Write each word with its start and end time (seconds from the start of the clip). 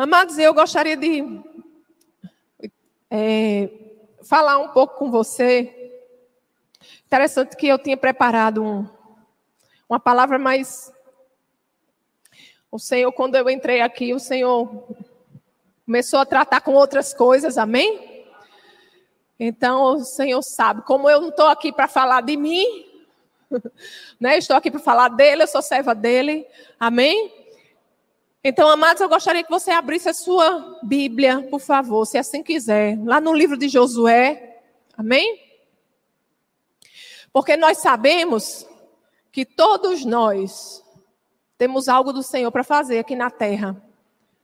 Amados, 0.00 0.38
eu 0.38 0.54
gostaria 0.54 0.96
de 0.96 1.42
é, 3.10 3.68
falar 4.22 4.58
um 4.58 4.68
pouco 4.68 4.96
com 4.96 5.10
você. 5.10 6.00
Interessante 7.04 7.56
que 7.56 7.66
eu 7.66 7.76
tinha 7.80 7.96
preparado 7.96 8.62
um, 8.62 8.88
uma 9.88 9.98
palavra, 9.98 10.38
mas 10.38 10.92
o 12.70 12.78
Senhor, 12.78 13.10
quando 13.10 13.34
eu 13.34 13.50
entrei 13.50 13.80
aqui, 13.80 14.14
o 14.14 14.20
Senhor 14.20 14.86
começou 15.84 16.20
a 16.20 16.26
tratar 16.26 16.60
com 16.60 16.74
outras 16.74 17.12
coisas, 17.12 17.58
amém? 17.58 18.24
Então, 19.36 19.82
o 19.82 20.04
Senhor 20.04 20.42
sabe, 20.42 20.82
como 20.82 21.10
eu 21.10 21.20
não 21.20 21.30
estou 21.30 21.48
aqui 21.48 21.72
para 21.72 21.88
falar 21.88 22.20
de 22.20 22.36
mim, 22.36 22.86
né? 24.20 24.38
estou 24.38 24.56
aqui 24.56 24.70
para 24.70 24.78
falar 24.78 25.08
dele, 25.08 25.42
eu 25.42 25.48
sou 25.48 25.60
serva 25.60 25.92
dele, 25.92 26.46
amém? 26.78 27.37
Então, 28.48 28.66
amados, 28.66 29.02
eu 29.02 29.10
gostaria 29.10 29.44
que 29.44 29.50
você 29.50 29.70
abrisse 29.70 30.08
a 30.08 30.14
sua 30.14 30.78
Bíblia, 30.82 31.46
por 31.50 31.60
favor, 31.60 32.06
se 32.06 32.16
assim 32.16 32.42
quiser, 32.42 32.98
lá 33.04 33.20
no 33.20 33.34
livro 33.34 33.58
de 33.58 33.68
Josué, 33.68 34.62
amém? 34.96 35.38
Porque 37.30 37.58
nós 37.58 37.76
sabemos 37.76 38.66
que 39.30 39.44
todos 39.44 40.02
nós 40.02 40.82
temos 41.58 41.90
algo 41.90 42.10
do 42.10 42.22
Senhor 42.22 42.50
para 42.50 42.64
fazer 42.64 43.00
aqui 43.00 43.14
na 43.14 43.30
terra. 43.30 43.76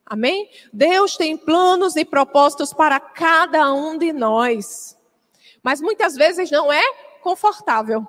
Amém? 0.05 0.51
Deus 0.71 1.17
tem 1.17 1.35
planos 1.35 1.97
e 1.97 2.05
propósitos 2.05 2.75
para 2.75 3.01
cada 3.01 3.73
um 3.73 3.97
de 3.97 4.13
nós. 4.13 4.99
Mas 5.63 5.81
muitas 5.81 6.15
vezes 6.15 6.51
não 6.51 6.71
é 6.71 6.83
confortável. 7.23 8.07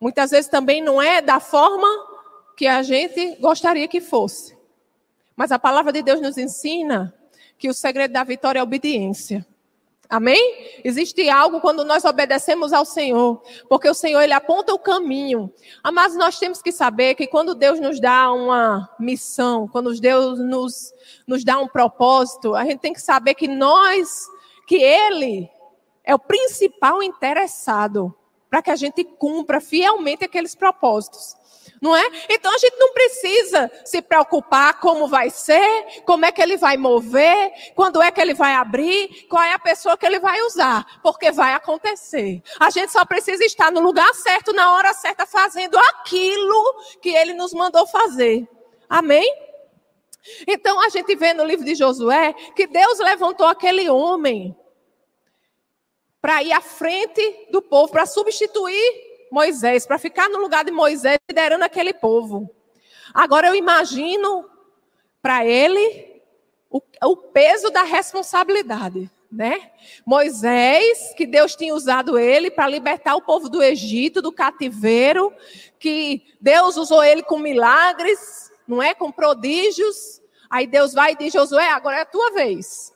Muitas 0.00 0.30
vezes 0.30 0.48
também 0.48 0.80
não 0.80 1.02
é 1.02 1.20
da 1.20 1.40
forma 1.40 2.09
que 2.60 2.66
a 2.66 2.82
gente 2.82 3.36
gostaria 3.36 3.88
que 3.88 4.02
fosse. 4.02 4.54
Mas 5.34 5.50
a 5.50 5.58
palavra 5.58 5.90
de 5.90 6.02
Deus 6.02 6.20
nos 6.20 6.36
ensina 6.36 7.14
que 7.56 7.70
o 7.70 7.72
segredo 7.72 8.12
da 8.12 8.22
vitória 8.22 8.58
é 8.58 8.60
a 8.60 8.64
obediência. 8.64 9.46
Amém? 10.10 10.78
Existe 10.84 11.30
algo 11.30 11.62
quando 11.62 11.86
nós 11.86 12.04
obedecemos 12.04 12.74
ao 12.74 12.84
Senhor, 12.84 13.42
porque 13.66 13.88
o 13.88 13.94
Senhor 13.94 14.20
ele 14.20 14.34
aponta 14.34 14.74
o 14.74 14.78
caminho. 14.78 15.50
Mas 15.90 16.14
nós 16.14 16.38
temos 16.38 16.60
que 16.60 16.70
saber 16.70 17.14
que 17.14 17.26
quando 17.26 17.54
Deus 17.54 17.80
nos 17.80 17.98
dá 17.98 18.30
uma 18.30 18.94
missão, 19.00 19.66
quando 19.66 19.98
Deus 19.98 20.38
nos, 20.38 20.92
nos 21.26 21.42
dá 21.42 21.58
um 21.58 21.66
propósito, 21.66 22.54
a 22.54 22.62
gente 22.66 22.80
tem 22.80 22.92
que 22.92 23.00
saber 23.00 23.32
que 23.36 23.48
nós, 23.48 24.26
que 24.66 24.76
Ele 24.76 25.48
é 26.04 26.14
o 26.14 26.18
principal 26.18 27.02
interessado 27.02 28.14
para 28.50 28.60
que 28.60 28.70
a 28.70 28.76
gente 28.76 29.02
cumpra 29.02 29.62
fielmente 29.62 30.26
aqueles 30.26 30.54
propósitos 30.54 31.39
não 31.80 31.96
é? 31.96 32.04
Então 32.28 32.54
a 32.54 32.58
gente 32.58 32.76
não 32.76 32.92
precisa 32.92 33.70
se 33.84 34.02
preocupar 34.02 34.78
como 34.80 35.08
vai 35.08 35.30
ser, 35.30 36.02
como 36.04 36.26
é 36.26 36.32
que 36.32 36.40
ele 36.40 36.56
vai 36.56 36.76
mover, 36.76 37.52
quando 37.74 38.02
é 38.02 38.10
que 38.10 38.20
ele 38.20 38.34
vai 38.34 38.54
abrir, 38.54 39.26
qual 39.28 39.42
é 39.42 39.54
a 39.54 39.58
pessoa 39.58 39.96
que 39.96 40.04
ele 40.04 40.20
vai 40.20 40.40
usar, 40.42 41.00
porque 41.02 41.30
vai 41.30 41.54
acontecer. 41.54 42.42
A 42.58 42.70
gente 42.70 42.92
só 42.92 43.04
precisa 43.04 43.44
estar 43.44 43.72
no 43.72 43.80
lugar 43.80 44.12
certo, 44.14 44.52
na 44.52 44.74
hora 44.74 44.92
certa, 44.92 45.26
fazendo 45.26 45.78
aquilo 45.78 46.82
que 47.00 47.10
ele 47.10 47.32
nos 47.32 47.52
mandou 47.52 47.86
fazer. 47.86 48.46
Amém? 48.88 49.26
Então 50.46 50.80
a 50.82 50.90
gente 50.90 51.16
vê 51.16 51.32
no 51.32 51.44
livro 51.44 51.64
de 51.64 51.74
Josué 51.74 52.34
que 52.54 52.66
Deus 52.66 52.98
levantou 52.98 53.46
aquele 53.46 53.88
homem 53.88 54.54
para 56.20 56.42
ir 56.42 56.52
à 56.52 56.60
frente 56.60 57.48
do 57.50 57.62
povo, 57.62 57.90
para 57.90 58.04
substituir 58.04 59.09
Moisés, 59.30 59.86
para 59.86 59.98
ficar 59.98 60.28
no 60.28 60.38
lugar 60.38 60.64
de 60.64 60.70
Moisés 60.70 61.18
liderando 61.28 61.64
aquele 61.64 61.92
povo. 61.92 62.50
Agora 63.14 63.48
eu 63.48 63.54
imagino 63.54 64.48
para 65.22 65.44
ele 65.44 66.22
o, 66.70 66.80
o, 67.04 67.16
peso 67.16 67.70
da 67.70 67.82
responsabilidade, 67.82 69.10
né? 69.30 69.70
Moisés, 70.06 71.12
que 71.16 71.26
Deus 71.26 71.54
tinha 71.54 71.74
usado 71.74 72.18
ele 72.18 72.50
para 72.50 72.68
libertar 72.68 73.16
o 73.16 73.22
povo 73.22 73.48
do 73.48 73.62
Egito, 73.62 74.22
do 74.22 74.32
cativeiro, 74.32 75.32
que 75.78 76.22
Deus 76.40 76.76
usou 76.76 77.02
ele 77.02 77.22
com 77.22 77.38
milagres, 77.38 78.50
não 78.66 78.82
é? 78.82 78.94
Com 78.94 79.10
prodígios. 79.10 80.20
Aí 80.48 80.66
Deus 80.66 80.92
vai 80.92 81.12
e 81.12 81.16
diz: 81.16 81.32
Josué, 81.32 81.68
agora 81.70 81.98
é 81.98 82.00
a 82.02 82.06
tua 82.06 82.32
vez. 82.32 82.92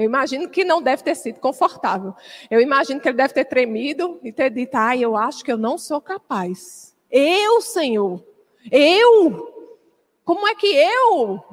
Eu 0.00 0.06
imagino 0.06 0.48
que 0.48 0.64
não 0.64 0.80
deve 0.80 1.02
ter 1.02 1.14
sido 1.14 1.38
confortável. 1.40 2.14
Eu 2.50 2.58
imagino 2.58 2.98
que 2.98 3.06
ele 3.06 3.18
deve 3.18 3.34
ter 3.34 3.44
tremido 3.44 4.18
e 4.22 4.32
ter 4.32 4.50
dito: 4.50 4.74
ai, 4.74 5.04
eu 5.04 5.14
acho 5.14 5.44
que 5.44 5.52
eu 5.52 5.58
não 5.58 5.76
sou 5.76 6.00
capaz. 6.00 6.96
Eu, 7.10 7.60
Senhor, 7.60 8.24
eu? 8.72 9.70
Como 10.24 10.48
é 10.48 10.54
que 10.54 10.66
eu? 10.66 11.44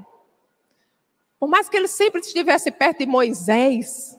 Por 1.37 1.49
mais 1.49 1.67
que 1.67 1.75
ele 1.75 1.89
sempre 1.89 2.21
estivesse 2.21 2.71
perto 2.71 2.99
de 2.99 3.05
Moisés, 3.05 4.17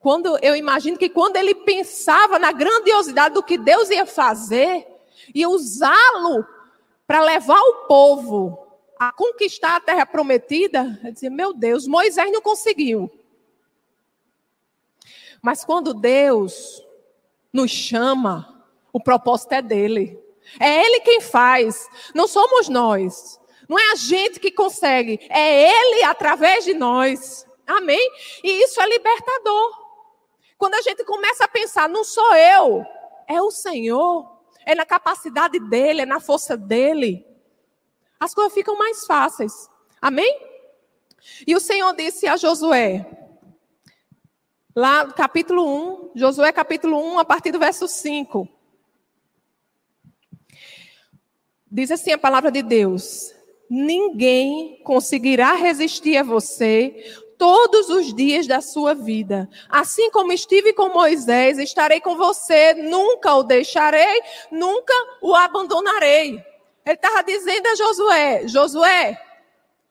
quando 0.00 0.36
eu 0.42 0.56
imagino 0.56 0.98
que 0.98 1.08
quando 1.08 1.36
ele 1.36 1.54
pensava 1.54 2.38
na 2.38 2.50
grandiosidade 2.50 3.34
do 3.34 3.44
que 3.44 3.56
Deus 3.56 3.90
ia 3.90 4.04
fazer, 4.04 4.86
e 5.32 5.46
usá-lo 5.46 6.44
para 7.06 7.22
levar 7.22 7.60
o 7.60 7.86
povo 7.86 8.63
a 8.98 9.12
conquistar 9.12 9.76
a 9.76 9.80
terra 9.80 10.06
prometida, 10.06 11.00
eu 11.04 11.12
dizia, 11.12 11.30
meu 11.30 11.52
Deus, 11.52 11.86
Moisés 11.86 12.30
não 12.30 12.40
conseguiu. 12.40 13.10
Mas 15.42 15.64
quando 15.64 15.92
Deus 15.92 16.82
nos 17.52 17.70
chama, 17.70 18.64
o 18.92 19.00
propósito 19.00 19.52
é 19.52 19.62
dele. 19.62 20.18
É 20.60 20.84
ele 20.84 21.00
quem 21.00 21.20
faz, 21.20 21.88
não 22.14 22.26
somos 22.26 22.68
nós. 22.68 23.40
Não 23.68 23.78
é 23.78 23.92
a 23.92 23.94
gente 23.94 24.38
que 24.38 24.50
consegue, 24.50 25.18
é 25.30 25.70
ele 25.70 26.04
através 26.04 26.64
de 26.64 26.74
nós. 26.74 27.46
Amém? 27.66 28.10
E 28.42 28.62
isso 28.62 28.80
é 28.80 28.86
libertador. 28.86 29.84
Quando 30.58 30.74
a 30.74 30.82
gente 30.82 31.02
começa 31.04 31.44
a 31.44 31.48
pensar, 31.48 31.88
não 31.88 32.04
sou 32.04 32.34
eu, 32.34 32.84
é 33.26 33.40
o 33.40 33.50
Senhor, 33.50 34.38
é 34.66 34.74
na 34.74 34.84
capacidade 34.84 35.58
dele, 35.58 36.02
é 36.02 36.06
na 36.06 36.20
força 36.20 36.56
dele 36.56 37.26
as 38.24 38.32
coisas 38.32 38.54
ficam 38.54 38.76
mais 38.78 39.04
fáceis. 39.04 39.68
Amém? 40.00 40.40
E 41.46 41.54
o 41.54 41.60
Senhor 41.60 41.94
disse 41.94 42.26
a 42.26 42.38
Josué, 42.38 43.06
lá 44.74 45.04
no 45.04 45.12
capítulo 45.12 45.62
1, 45.62 46.12
Josué 46.14 46.50
capítulo 46.50 46.98
1, 46.98 47.18
a 47.18 47.24
partir 47.24 47.52
do 47.52 47.58
verso 47.58 47.86
5. 47.86 48.48
Diz 51.70 51.90
assim 51.90 52.12
a 52.12 52.18
palavra 52.18 52.50
de 52.50 52.62
Deus: 52.62 53.34
Ninguém 53.68 54.80
conseguirá 54.84 55.52
resistir 55.54 56.16
a 56.16 56.22
você 56.22 57.20
todos 57.36 57.90
os 57.90 58.14
dias 58.14 58.46
da 58.46 58.62
sua 58.62 58.94
vida. 58.94 59.50
Assim 59.68 60.10
como 60.10 60.32
estive 60.32 60.72
com 60.72 60.88
Moisés, 60.88 61.58
estarei 61.58 62.00
com 62.00 62.16
você, 62.16 62.72
nunca 62.72 63.34
o 63.34 63.42
deixarei, 63.42 64.22
nunca 64.50 64.94
o 65.20 65.34
abandonarei. 65.34 66.53
Ele 66.84 66.94
estava 66.94 67.22
dizendo 67.22 67.66
a 67.66 67.74
Josué: 67.74 68.48
Josué, 68.48 69.20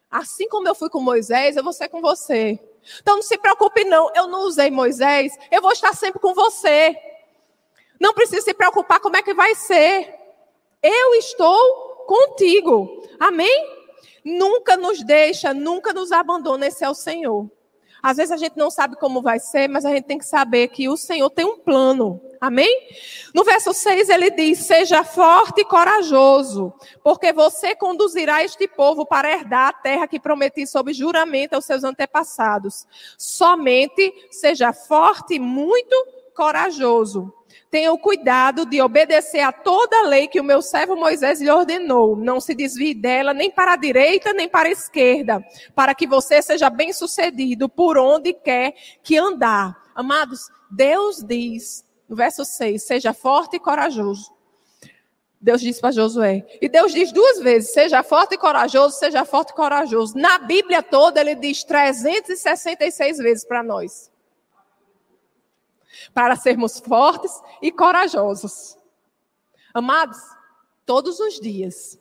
assim 0.09 0.47
como 0.47 0.67
eu 0.67 0.75
fui 0.75 0.89
com 0.89 0.99
Moisés, 0.99 1.57
eu 1.57 1.63
vou 1.63 1.73
ser 1.73 1.89
com 1.89 2.01
você. 2.01 2.59
Então 3.01 3.15
não 3.15 3.23
se 3.23 3.37
preocupe, 3.37 3.83
não. 3.83 4.11
Eu 4.15 4.27
não 4.27 4.41
usei 4.41 4.69
Moisés, 4.69 5.37
eu 5.51 5.61
vou 5.61 5.71
estar 5.71 5.95
sempre 5.95 6.19
com 6.19 6.33
você. 6.33 6.95
Não 7.99 8.13
precisa 8.13 8.41
se 8.41 8.53
preocupar 8.53 8.99
como 8.99 9.17
é 9.17 9.23
que 9.23 9.33
vai 9.33 9.55
ser. 9.55 10.13
Eu 10.81 11.15
estou 11.15 12.05
contigo. 12.05 13.07
Amém? 13.19 13.83
Nunca 14.23 14.75
nos 14.77 15.03
deixa, 15.03 15.53
nunca 15.53 15.93
nos 15.93 16.11
abandona. 16.11 16.67
Esse 16.67 16.83
é 16.83 16.89
o 16.89 16.93
Senhor. 16.95 17.49
Às 18.03 18.17
vezes 18.17 18.33
a 18.33 18.37
gente 18.37 18.57
não 18.57 18.69
sabe 18.69 18.97
como 18.97 19.21
vai 19.21 19.39
ser, 19.39 19.69
mas 19.69 19.85
a 19.85 19.89
gente 19.89 20.03
tem 20.03 20.17
que 20.17 20.25
saber 20.25 20.67
que 20.67 20.89
o 20.89 20.97
Senhor 20.97 21.29
tem 21.29 21.45
um 21.45 21.57
plano. 21.57 22.21
Amém? 22.41 22.69
No 23.33 23.45
verso 23.45 23.73
6 23.73 24.09
ele 24.09 24.29
diz: 24.29 24.59
Seja 24.59 25.05
forte 25.05 25.61
e 25.61 25.65
corajoso, 25.65 26.73
porque 27.01 27.31
você 27.31 27.73
conduzirá 27.73 28.43
este 28.43 28.67
povo 28.67 29.05
para 29.05 29.31
herdar 29.31 29.69
a 29.69 29.73
terra 29.73 30.07
que 30.07 30.19
prometi 30.19 30.67
sob 30.67 30.91
juramento 30.93 31.53
aos 31.53 31.63
seus 31.63 31.85
antepassados. 31.85 32.85
Somente 33.17 34.13
seja 34.29 34.73
forte 34.73 35.35
e 35.35 35.39
muito 35.39 35.95
corajoso. 36.33 37.33
Tenha 37.69 37.91
o 37.91 37.97
cuidado 37.97 38.65
de 38.65 38.81
obedecer 38.81 39.39
a 39.39 39.51
toda 39.51 39.97
a 39.97 40.07
lei 40.07 40.27
que 40.27 40.39
o 40.39 40.43
meu 40.43 40.61
servo 40.61 40.95
Moisés 40.95 41.41
lhe 41.41 41.49
ordenou. 41.49 42.15
Não 42.15 42.39
se 42.39 42.53
desvie 42.53 42.93
dela 42.93 43.33
nem 43.33 43.49
para 43.49 43.73
a 43.73 43.77
direita 43.77 44.33
nem 44.33 44.47
para 44.47 44.69
a 44.69 44.71
esquerda, 44.71 45.43
para 45.73 45.95
que 45.95 46.07
você 46.07 46.41
seja 46.41 46.69
bem 46.69 46.93
sucedido 46.93 47.67
por 47.67 47.97
onde 47.97 48.33
quer 48.33 48.73
que 49.01 49.17
andar. 49.17 49.75
Amados, 49.95 50.49
Deus 50.69 51.23
diz, 51.23 51.85
no 52.07 52.15
verso 52.15 52.45
6, 52.45 52.83
seja 52.83 53.13
forte 53.13 53.55
e 53.55 53.59
corajoso. 53.59 54.31
Deus 55.41 55.59
disse 55.59 55.81
para 55.81 55.91
Josué. 55.91 56.45
E 56.61 56.69
Deus 56.69 56.93
diz 56.93 57.11
duas 57.11 57.39
vezes: 57.39 57.73
seja 57.73 58.01
forte 58.01 58.35
e 58.35 58.37
corajoso, 58.37 58.97
seja 58.97 59.25
forte 59.25 59.49
e 59.49 59.55
corajoso. 59.55 60.17
Na 60.17 60.37
Bíblia 60.37 60.81
toda, 60.81 61.19
ele 61.19 61.35
diz 61.35 61.65
366 61.65 63.17
vezes 63.17 63.45
para 63.45 63.61
nós 63.61 64.12
para 66.13 66.35
sermos 66.35 66.79
fortes 66.79 67.31
e 67.61 67.71
corajosos. 67.71 68.77
Amados, 69.73 70.19
todos 70.85 71.19
os 71.19 71.39
dias, 71.39 71.99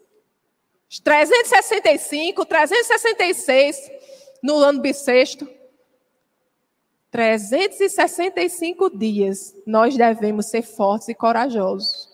365, 1.00 2.44
366 2.44 3.77
no 4.43 4.56
ano 4.56 4.81
bissexto. 4.81 5.49
365 7.11 8.91
dias 8.97 9.55
nós 9.67 9.97
devemos 9.97 10.47
ser 10.47 10.62
fortes 10.62 11.09
e 11.09 11.15
corajosos. 11.15 12.11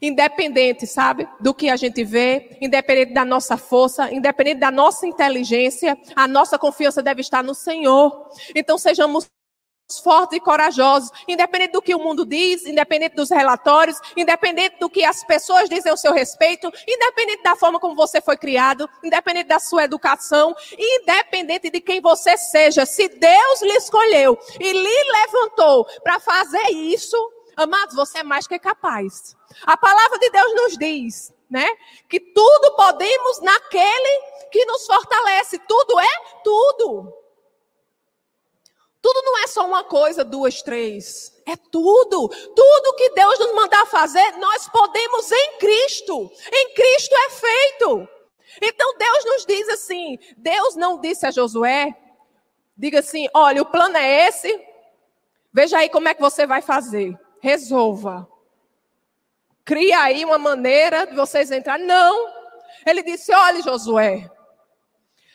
Independente, 0.00 0.86
sabe, 0.86 1.28
do 1.40 1.54
que 1.54 1.70
a 1.70 1.76
gente 1.76 2.04
vê, 2.04 2.58
independente 2.60 3.14
da 3.14 3.24
nossa 3.24 3.56
força, 3.56 4.12
independente 4.12 4.60
da 4.60 4.70
nossa 4.70 5.06
inteligência, 5.06 5.98
a 6.14 6.26
nossa 6.26 6.58
confiança 6.58 7.02
deve 7.02 7.20
estar 7.20 7.42
no 7.42 7.54
Senhor. 7.54 8.28
Então 8.54 8.76
sejamos 8.76 9.26
fortes 10.02 10.36
e 10.36 10.40
corajosos, 10.40 11.10
independente 11.28 11.72
do 11.72 11.82
que 11.82 11.94
o 11.94 11.98
mundo 11.98 12.26
diz, 12.26 12.66
independente 12.66 13.14
dos 13.14 13.30
relatórios, 13.30 13.98
independente 14.16 14.78
do 14.80 14.90
que 14.90 15.04
as 15.04 15.22
pessoas 15.24 15.68
dizem 15.68 15.90
ao 15.90 15.96
seu 15.96 16.12
respeito, 16.12 16.70
independente 16.86 17.42
da 17.42 17.54
forma 17.54 17.78
como 17.78 17.94
você 17.94 18.20
foi 18.20 18.36
criado, 18.36 18.88
independente 19.02 19.48
da 19.48 19.60
sua 19.60 19.84
educação, 19.84 20.54
independente 20.76 21.70
de 21.70 21.80
quem 21.80 22.00
você 22.00 22.36
seja, 22.36 22.84
se 22.84 23.08
Deus 23.08 23.62
lhe 23.62 23.76
escolheu 23.76 24.36
e 24.58 24.72
lhe 24.72 25.12
levantou 25.12 25.86
para 26.02 26.18
fazer 26.18 26.70
isso, 26.70 27.16
amados, 27.56 27.94
você 27.94 28.18
é 28.18 28.24
mais 28.24 28.46
que 28.46 28.58
capaz. 28.58 29.36
A 29.64 29.76
palavra 29.76 30.18
de 30.18 30.30
Deus 30.30 30.54
nos 30.54 30.78
diz, 30.78 31.32
né, 31.48 31.68
que 32.08 32.18
tudo 32.18 32.74
podemos 32.74 33.40
naquele 33.40 34.20
que 34.50 34.64
nos 34.64 34.84
fortalece. 34.84 35.58
Tudo 35.60 36.00
é 36.00 36.40
tudo. 36.42 37.25
Tudo 39.06 39.22
não 39.22 39.38
é 39.38 39.46
só 39.46 39.64
uma 39.64 39.84
coisa, 39.84 40.24
duas, 40.24 40.62
três. 40.62 41.32
É 41.46 41.54
tudo. 41.54 42.28
Tudo 42.28 42.96
que 42.96 43.10
Deus 43.10 43.38
nos 43.38 43.54
mandar 43.54 43.86
fazer, 43.86 44.32
nós 44.32 44.68
podemos 44.68 45.30
em 45.30 45.58
Cristo. 45.58 46.28
Em 46.52 46.74
Cristo 46.74 47.14
é 47.14 47.30
feito. 47.30 48.08
Então 48.60 48.98
Deus 48.98 49.24
nos 49.26 49.46
diz 49.46 49.68
assim: 49.68 50.18
Deus 50.36 50.74
não 50.74 51.00
disse 51.00 51.24
a 51.24 51.30
Josué, 51.30 51.96
diga 52.76 52.98
assim: 52.98 53.28
olha, 53.32 53.62
o 53.62 53.66
plano 53.66 53.96
é 53.96 54.26
esse, 54.26 54.60
veja 55.52 55.78
aí 55.78 55.88
como 55.88 56.08
é 56.08 56.14
que 56.14 56.20
você 56.20 56.44
vai 56.44 56.60
fazer. 56.60 57.16
Resolva. 57.40 58.28
Cria 59.64 60.00
aí 60.00 60.24
uma 60.24 60.36
maneira 60.36 61.06
de 61.06 61.14
vocês 61.14 61.52
entrarem. 61.52 61.86
Não. 61.86 62.28
Ele 62.84 63.04
disse: 63.04 63.32
olha, 63.32 63.62
Josué, 63.62 64.28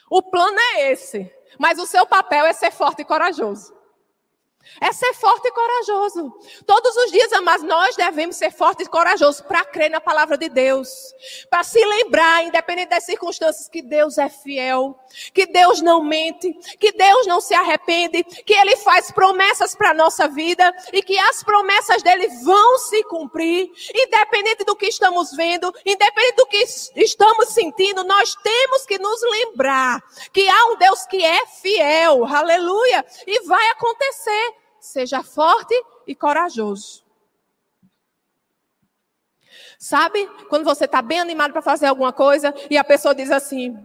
o 0.09 0.21
plano 0.21 0.59
é 0.59 0.91
esse. 0.91 1.33
Mas 1.57 1.79
o 1.79 1.85
seu 1.85 2.05
papel 2.05 2.45
é 2.45 2.53
ser 2.53 2.71
forte 2.71 3.01
e 3.01 3.05
corajoso. 3.05 3.73
É 4.79 4.91
ser 4.91 5.13
forte 5.13 5.47
e 5.47 5.51
corajoso. 5.51 6.33
Todos 6.65 6.95
os 6.95 7.11
dias, 7.11 7.31
amados, 7.33 7.65
nós 7.65 7.95
devemos 7.95 8.35
ser 8.35 8.51
fortes 8.51 8.87
e 8.87 8.89
corajosos 8.89 9.41
para 9.41 9.65
crer 9.65 9.89
na 9.89 9.99
palavra 9.99 10.37
de 10.37 10.49
Deus. 10.49 10.89
Para 11.49 11.63
se 11.63 11.83
lembrar, 11.83 12.43
independente 12.43 12.89
das 12.89 13.03
circunstâncias, 13.03 13.67
que 13.67 13.81
Deus 13.81 14.17
é 14.17 14.29
fiel, 14.29 14.97
que 15.33 15.45
Deus 15.45 15.81
não 15.81 16.03
mente, 16.03 16.53
que 16.79 16.91
Deus 16.91 17.27
não 17.27 17.41
se 17.41 17.53
arrepende, 17.53 18.23
que 18.23 18.53
Ele 18.53 18.75
faz 18.77 19.11
promessas 19.11 19.75
para 19.75 19.91
a 19.91 19.93
nossa 19.93 20.27
vida 20.27 20.73
e 20.93 21.03
que 21.03 21.17
as 21.17 21.43
promessas 21.43 22.01
dele 22.01 22.27
vão 22.43 22.77
se 22.77 23.03
cumprir, 23.03 23.69
independente 23.93 24.63
do 24.63 24.75
que 24.75 24.87
estamos 24.87 25.31
vendo, 25.35 25.73
independente 25.85 26.35
do 26.37 26.45
que 26.45 26.65
estamos 26.95 27.49
sentindo, 27.49 28.03
nós 28.03 28.35
temos 28.35 28.85
que 28.85 28.97
nos 28.97 29.21
lembrar 29.21 30.01
que 30.31 30.47
há 30.47 30.65
um 30.67 30.77
Deus 30.77 31.05
que 31.05 31.23
é 31.23 31.45
fiel, 31.45 32.25
aleluia, 32.25 33.05
e 33.27 33.41
vai 33.47 33.69
acontecer. 33.69 34.60
Seja 34.81 35.21
forte 35.21 35.75
e 36.07 36.15
corajoso. 36.15 37.05
Sabe, 39.77 40.27
quando 40.49 40.63
você 40.63 40.85
está 40.85 41.03
bem 41.03 41.19
animado 41.19 41.51
para 41.51 41.61
fazer 41.61 41.85
alguma 41.85 42.11
coisa 42.11 42.53
e 42.69 42.77
a 42.77 42.83
pessoa 42.83 43.13
diz 43.13 43.29
assim: 43.29 43.77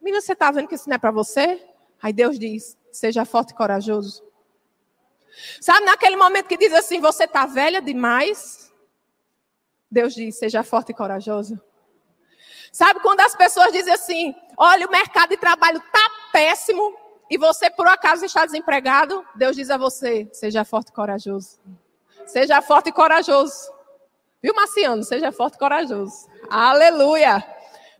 Menina, 0.00 0.20
você 0.20 0.32
está 0.32 0.52
vendo 0.52 0.68
que 0.68 0.76
isso 0.76 0.88
não 0.88 0.94
é 0.94 0.98
para 0.98 1.10
você? 1.10 1.60
Aí 2.00 2.12
Deus 2.12 2.38
diz: 2.38 2.78
Seja 2.92 3.24
forte 3.24 3.50
e 3.50 3.54
corajoso. 3.54 4.22
Sabe, 5.60 5.84
naquele 5.86 6.16
momento 6.16 6.46
que 6.46 6.56
diz 6.56 6.72
assim: 6.72 7.00
Você 7.00 7.24
está 7.24 7.46
velha 7.46 7.82
demais? 7.82 8.72
Deus 9.90 10.14
diz: 10.14 10.38
Seja 10.38 10.62
forte 10.62 10.92
e 10.92 10.94
corajoso. 10.94 11.60
Sabe 12.70 13.00
quando 13.00 13.20
as 13.20 13.34
pessoas 13.34 13.72
dizem 13.72 13.92
assim: 13.92 14.34
Olha, 14.56 14.86
o 14.86 14.90
mercado 14.90 15.30
de 15.30 15.36
trabalho 15.36 15.78
está 15.78 16.10
péssimo 16.32 16.96
e 17.30 17.38
você 17.38 17.70
por 17.70 17.86
acaso 17.86 18.24
está 18.24 18.44
desempregado, 18.44 19.24
Deus 19.34 19.56
diz 19.56 19.70
a 19.70 19.76
você: 19.76 20.28
seja 20.32 20.64
forte 20.64 20.88
e 20.88 20.92
corajoso. 20.92 21.58
Seja 22.26 22.60
forte 22.62 22.88
e 22.88 22.92
corajoso. 22.92 23.72
Viu, 24.42 24.54
Marciano? 24.54 25.02
Seja 25.02 25.32
forte 25.32 25.54
e 25.54 25.58
corajoso. 25.58 26.28
Aleluia. 26.50 27.44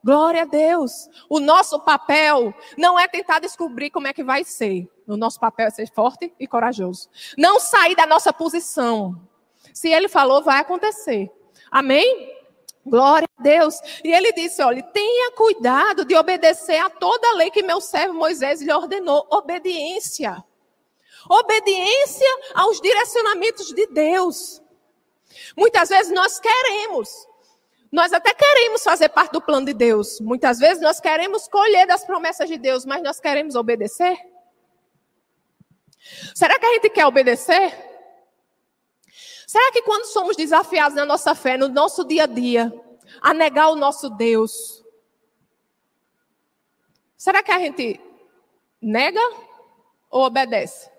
Glória 0.04 0.42
a 0.42 0.44
Deus. 0.44 1.08
O 1.30 1.40
nosso 1.40 1.80
papel 1.80 2.52
não 2.76 2.98
é 2.98 3.08
tentar 3.08 3.38
descobrir 3.38 3.90
como 3.90 4.06
é 4.06 4.12
que 4.12 4.22
vai 4.22 4.44
ser. 4.44 4.86
O 5.06 5.16
nosso 5.16 5.40
papel 5.40 5.68
é 5.68 5.70
ser 5.70 5.90
forte 5.90 6.34
e 6.38 6.46
corajoso. 6.46 7.08
Não 7.38 7.58
sair 7.58 7.96
da 7.96 8.06
nossa 8.06 8.32
posição. 8.32 9.18
Se 9.72 9.88
ele 9.88 10.08
falou, 10.08 10.42
vai 10.42 10.58
acontecer. 10.60 11.30
Amém? 11.70 12.30
Glória 12.86 13.28
a 13.38 13.42
Deus. 13.42 13.78
E 14.02 14.12
ele 14.12 14.32
disse: 14.32 14.62
olha, 14.62 14.82
tenha 14.82 15.32
cuidado 15.32 16.04
de 16.04 16.14
obedecer 16.14 16.76
a 16.76 16.90
toda 16.90 17.28
a 17.28 17.34
lei 17.34 17.50
que 17.50 17.62
meu 17.62 17.80
servo 17.80 18.14
Moisés 18.14 18.60
lhe 18.60 18.72
ordenou. 18.72 19.26
Obediência. 19.30 20.44
Obediência 21.28 22.28
aos 22.54 22.80
direcionamentos 22.80 23.68
de 23.68 23.86
Deus. 23.86 24.62
Muitas 25.56 25.88
vezes 25.88 26.12
nós 26.12 26.38
queremos, 26.38 27.08
nós 27.90 28.12
até 28.12 28.34
queremos 28.34 28.82
fazer 28.82 29.08
parte 29.08 29.32
do 29.32 29.40
plano 29.40 29.66
de 29.66 29.72
Deus. 29.72 30.20
Muitas 30.20 30.58
vezes 30.58 30.82
nós 30.82 31.00
queremos 31.00 31.48
colher 31.48 31.86
das 31.86 32.04
promessas 32.04 32.48
de 32.48 32.58
Deus, 32.58 32.84
mas 32.84 33.02
nós 33.02 33.18
queremos 33.18 33.54
obedecer? 33.54 34.16
Será 36.34 36.58
que 36.58 36.66
a 36.66 36.72
gente 36.74 36.90
quer 36.90 37.06
obedecer? 37.06 37.93
Será 39.54 39.70
que 39.70 39.82
quando 39.82 40.06
somos 40.06 40.36
desafiados 40.36 40.96
na 40.96 41.06
nossa 41.06 41.32
fé, 41.32 41.56
no 41.56 41.68
nosso 41.68 42.02
dia 42.02 42.24
a 42.24 42.26
dia, 42.26 42.74
a 43.20 43.32
negar 43.32 43.70
o 43.70 43.76
nosso 43.76 44.10
Deus, 44.10 44.84
será 47.16 47.40
que 47.40 47.52
a 47.52 47.58
gente 47.60 48.00
nega 48.82 49.20
ou 50.10 50.24
obedece? 50.24 50.90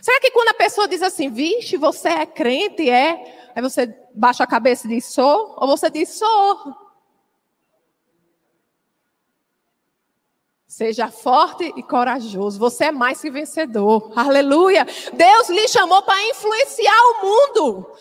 Será 0.00 0.18
que 0.18 0.32
quando 0.32 0.48
a 0.48 0.54
pessoa 0.54 0.88
diz 0.88 1.02
assim, 1.02 1.30
vixe, 1.30 1.76
você 1.76 2.08
é 2.08 2.26
crente, 2.26 2.90
é? 2.90 3.52
Aí 3.54 3.62
você 3.62 3.86
baixa 4.12 4.42
a 4.42 4.46
cabeça 4.48 4.88
e 4.88 4.90
diz, 4.90 5.04
sou? 5.04 5.54
Ou 5.58 5.68
você 5.68 5.88
diz, 5.88 6.08
sou? 6.08 6.81
Seja 10.72 11.10
forte 11.10 11.70
e 11.76 11.82
corajoso. 11.82 12.58
Você 12.58 12.84
é 12.84 12.90
mais 12.90 13.20
que 13.20 13.30
vencedor. 13.30 14.10
Aleluia. 14.16 14.86
Deus 15.12 15.50
lhe 15.50 15.68
chamou 15.68 16.00
para 16.02 16.26
influenciar 16.30 16.98
o 17.10 17.26
mundo. 17.26 17.94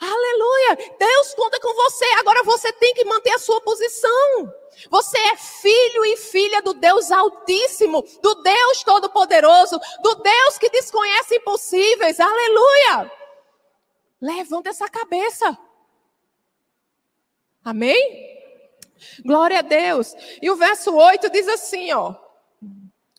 Aleluia. 0.00 0.96
Deus 0.98 1.32
conta 1.34 1.60
com 1.60 1.72
você. 1.72 2.04
Agora 2.18 2.42
você 2.42 2.72
tem 2.72 2.92
que 2.94 3.04
manter 3.04 3.30
a 3.30 3.38
sua 3.38 3.60
posição. 3.60 4.52
Você 4.90 5.16
é 5.16 5.36
filho 5.36 6.04
e 6.06 6.16
filha 6.16 6.60
do 6.60 6.74
Deus 6.74 7.12
Altíssimo, 7.12 8.02
do 8.20 8.34
Deus 8.42 8.82
Todo-Poderoso, 8.82 9.78
do 10.02 10.16
Deus 10.16 10.58
que 10.58 10.70
desconhece 10.70 11.36
impossíveis. 11.36 12.18
Aleluia. 12.18 13.12
Levanta 14.20 14.70
essa 14.70 14.88
cabeça. 14.88 15.56
Amém? 17.64 18.41
Glória 19.24 19.60
a 19.60 19.62
Deus. 19.62 20.14
E 20.40 20.50
o 20.50 20.56
verso 20.56 20.94
8 20.94 21.30
diz 21.30 21.48
assim, 21.48 21.92
ó. 21.92 22.14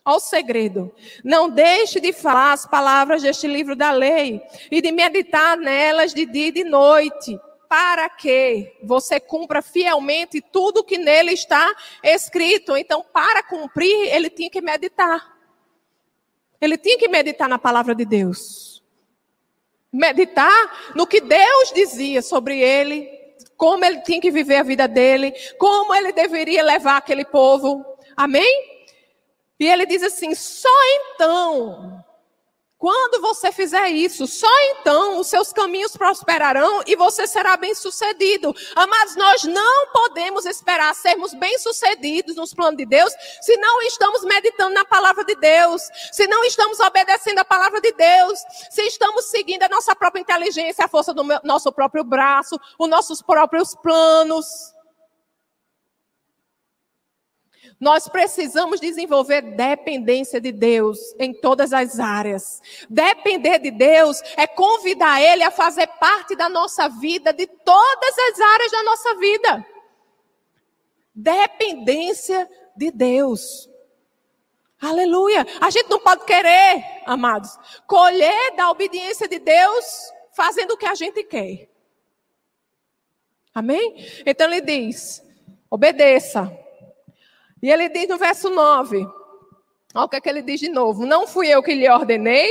Ó 0.05 0.17
o 0.17 0.19
segredo. 0.19 0.93
Não 1.23 1.49
deixe 1.49 1.99
de 1.99 2.11
falar 2.11 2.51
as 2.53 2.65
palavras 2.65 3.21
deste 3.21 3.47
livro 3.47 3.75
da 3.75 3.91
lei 3.91 4.41
e 4.69 4.81
de 4.81 4.91
meditar 4.91 5.57
nelas 5.57 6.13
de 6.13 6.25
dia 6.25 6.47
e 6.47 6.51
de 6.51 6.63
noite, 6.63 7.39
para 7.69 8.09
que 8.09 8.71
você 8.83 9.19
cumpra 9.19 9.61
fielmente 9.61 10.41
tudo 10.41 10.83
que 10.83 10.97
nele 10.97 11.31
está 11.31 11.73
escrito. 12.03 12.75
Então, 12.75 13.03
para 13.13 13.41
cumprir, 13.43 14.13
ele 14.13 14.29
tinha 14.29 14.49
que 14.49 14.61
meditar. 14.61 15.33
Ele 16.59 16.77
tinha 16.77 16.97
que 16.97 17.07
meditar 17.07 17.49
na 17.49 17.57
palavra 17.57 17.95
de 17.95 18.05
Deus. 18.05 18.83
Meditar 19.91 20.93
no 20.95 21.07
que 21.07 21.21
Deus 21.21 21.71
dizia 21.73 22.21
sobre 22.21 22.59
ele, 22.59 23.09
como 23.63 23.85
ele 23.85 24.01
tinha 24.01 24.19
que 24.19 24.29
viver 24.29 24.57
a 24.57 24.63
vida 24.63 24.89
dele, 24.89 25.33
como 25.57 25.95
ele 25.95 26.11
deveria 26.11 26.61
levar 26.61 26.97
aquele 26.97 27.23
povo. 27.23 27.81
Amém? 28.13 28.61
E 29.57 29.65
ele 29.65 29.85
diz 29.85 30.03
assim: 30.03 30.35
só 30.35 30.67
então, 30.97 32.03
quando 32.83 33.21
você 33.21 33.49
fizer 33.49 33.91
isso, 33.91 34.27
só 34.27 34.45
então 34.71 35.17
os 35.17 35.27
seus 35.27 35.53
caminhos 35.53 35.95
prosperarão 35.95 36.83
e 36.85 36.97
você 36.97 37.25
será 37.25 37.55
bem-sucedido. 37.55 38.53
Amados, 38.75 39.15
nós 39.15 39.45
não 39.45 39.87
podemos 39.93 40.45
esperar 40.45 40.93
sermos 40.93 41.33
bem-sucedidos 41.33 42.35
nos 42.35 42.53
planos 42.53 42.75
de 42.75 42.85
Deus 42.85 43.13
se 43.41 43.55
não 43.55 43.81
estamos 43.83 44.25
meditando 44.25 44.73
na 44.73 44.83
palavra 44.83 45.23
de 45.23 45.33
Deus, 45.35 45.81
se 46.11 46.27
não 46.27 46.43
estamos 46.43 46.77
obedecendo 46.81 47.39
a 47.39 47.45
palavra 47.45 47.79
de 47.79 47.93
Deus, 47.93 48.37
se 48.69 48.81
estamos 48.81 49.27
seguindo 49.27 49.63
a 49.63 49.69
nossa 49.69 49.95
própria 49.95 50.19
inteligência, 50.19 50.83
a 50.83 50.89
força 50.89 51.13
do 51.13 51.23
nosso 51.41 51.71
próprio 51.71 52.03
braço, 52.03 52.59
os 52.77 52.89
nossos 52.89 53.21
próprios 53.21 53.73
planos. 53.75 54.73
Nós 57.79 58.07
precisamos 58.07 58.79
desenvolver 58.79 59.41
dependência 59.41 60.39
de 60.39 60.51
Deus 60.51 60.99
em 61.19 61.33
todas 61.33 61.73
as 61.73 61.99
áreas. 61.99 62.61
Depender 62.89 63.59
de 63.59 63.71
Deus 63.71 64.21
é 64.37 64.47
convidar 64.47 65.21
Ele 65.21 65.43
a 65.43 65.51
fazer 65.51 65.87
parte 65.87 66.35
da 66.35 66.49
nossa 66.49 66.87
vida, 66.87 67.33
de 67.33 67.47
todas 67.47 68.17
as 68.17 68.39
áreas 68.39 68.71
da 68.71 68.83
nossa 68.83 69.15
vida. 69.15 69.65
Dependência 71.13 72.49
de 72.75 72.91
Deus. 72.91 73.69
Aleluia. 74.81 75.45
A 75.61 75.69
gente 75.69 75.89
não 75.89 75.99
pode 75.99 76.25
querer, 76.25 77.03
amados, 77.05 77.57
colher 77.87 78.55
da 78.55 78.69
obediência 78.69 79.27
de 79.27 79.39
Deus 79.39 80.11
fazendo 80.35 80.71
o 80.71 80.77
que 80.77 80.85
a 80.85 80.95
gente 80.95 81.23
quer. 81.23 81.69
Amém? 83.53 84.05
Então 84.25 84.47
ele 84.47 84.61
diz: 84.61 85.23
obedeça. 85.69 86.62
E 87.63 87.71
ele 87.71 87.87
diz 87.87 88.09
no 88.09 88.17
verso 88.17 88.49
9: 88.49 89.07
olha 89.95 90.05
o 90.05 90.09
que, 90.09 90.17
é 90.17 90.21
que 90.21 90.27
ele 90.27 90.41
diz 90.41 90.59
de 90.59 90.67
novo: 90.67 91.05
Não 91.05 91.25
fui 91.25 91.47
eu 91.47 91.63
que 91.63 91.73
lhe 91.73 91.89
ordenei, 91.89 92.45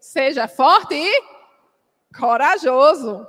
seja 0.00 0.48
forte 0.48 0.94
e 0.94 1.22
corajoso. 2.18 3.26